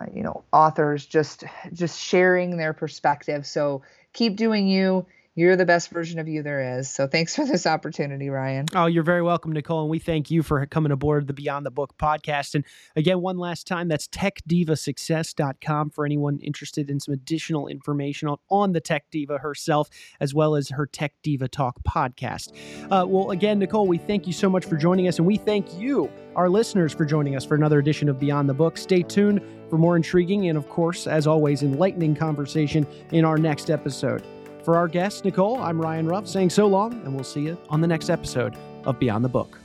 uh, 0.00 0.06
you 0.12 0.22
know 0.22 0.42
authors 0.52 1.06
just 1.06 1.44
just 1.72 2.00
sharing 2.00 2.56
their 2.56 2.72
perspective 2.72 3.46
so 3.46 3.82
keep 4.12 4.34
doing 4.34 4.66
you 4.66 5.06
you're 5.34 5.56
the 5.56 5.64
best 5.64 5.90
version 5.90 6.20
of 6.20 6.28
you 6.28 6.42
there 6.42 6.78
is. 6.78 6.88
So 6.88 7.06
thanks 7.06 7.34
for 7.34 7.44
this 7.44 7.66
opportunity, 7.66 8.28
Ryan. 8.28 8.66
Oh, 8.74 8.86
you're 8.86 9.02
very 9.02 9.22
welcome, 9.22 9.52
Nicole. 9.52 9.82
And 9.82 9.90
we 9.90 9.98
thank 9.98 10.30
you 10.30 10.42
for 10.42 10.64
coming 10.66 10.92
aboard 10.92 11.26
the 11.26 11.32
Beyond 11.32 11.66
the 11.66 11.70
Book 11.70 11.94
podcast. 11.98 12.54
And 12.54 12.64
again, 12.94 13.20
one 13.20 13.36
last 13.36 13.66
time, 13.66 13.88
that's 13.88 14.06
techdivasuccess.com 14.08 15.90
for 15.90 16.04
anyone 16.04 16.38
interested 16.38 16.88
in 16.88 17.00
some 17.00 17.14
additional 17.14 17.66
information 17.66 18.28
on, 18.28 18.36
on 18.48 18.72
the 18.72 18.80
Tech 18.80 19.10
Diva 19.10 19.38
herself, 19.38 19.88
as 20.20 20.32
well 20.34 20.54
as 20.54 20.68
her 20.70 20.86
Tech 20.86 21.14
Diva 21.22 21.48
Talk 21.48 21.82
podcast. 21.82 22.52
Uh, 22.90 23.04
well, 23.06 23.32
again, 23.32 23.58
Nicole, 23.58 23.88
we 23.88 23.98
thank 23.98 24.26
you 24.26 24.32
so 24.32 24.48
much 24.48 24.64
for 24.64 24.76
joining 24.76 25.08
us. 25.08 25.18
And 25.18 25.26
we 25.26 25.36
thank 25.36 25.74
you, 25.76 26.10
our 26.36 26.48
listeners, 26.48 26.92
for 26.92 27.04
joining 27.04 27.34
us 27.34 27.44
for 27.44 27.56
another 27.56 27.80
edition 27.80 28.08
of 28.08 28.20
Beyond 28.20 28.48
the 28.48 28.54
Book. 28.54 28.76
Stay 28.76 29.02
tuned 29.02 29.42
for 29.68 29.78
more 29.78 29.96
intriguing 29.96 30.48
and, 30.48 30.56
of 30.56 30.68
course, 30.68 31.08
as 31.08 31.26
always, 31.26 31.62
enlightening 31.64 32.14
conversation 32.14 32.86
in 33.10 33.24
our 33.24 33.38
next 33.38 33.70
episode. 33.70 34.24
For 34.64 34.76
our 34.76 34.88
guest, 34.88 35.26
Nicole, 35.26 35.58
I'm 35.58 35.78
Ryan 35.78 36.06
Ruff 36.06 36.26
saying 36.26 36.48
so 36.48 36.66
long, 36.66 36.94
and 37.04 37.14
we'll 37.14 37.22
see 37.22 37.42
you 37.42 37.58
on 37.68 37.82
the 37.82 37.86
next 37.86 38.08
episode 38.08 38.56
of 38.86 38.98
Beyond 38.98 39.22
the 39.22 39.28
Book. 39.28 39.58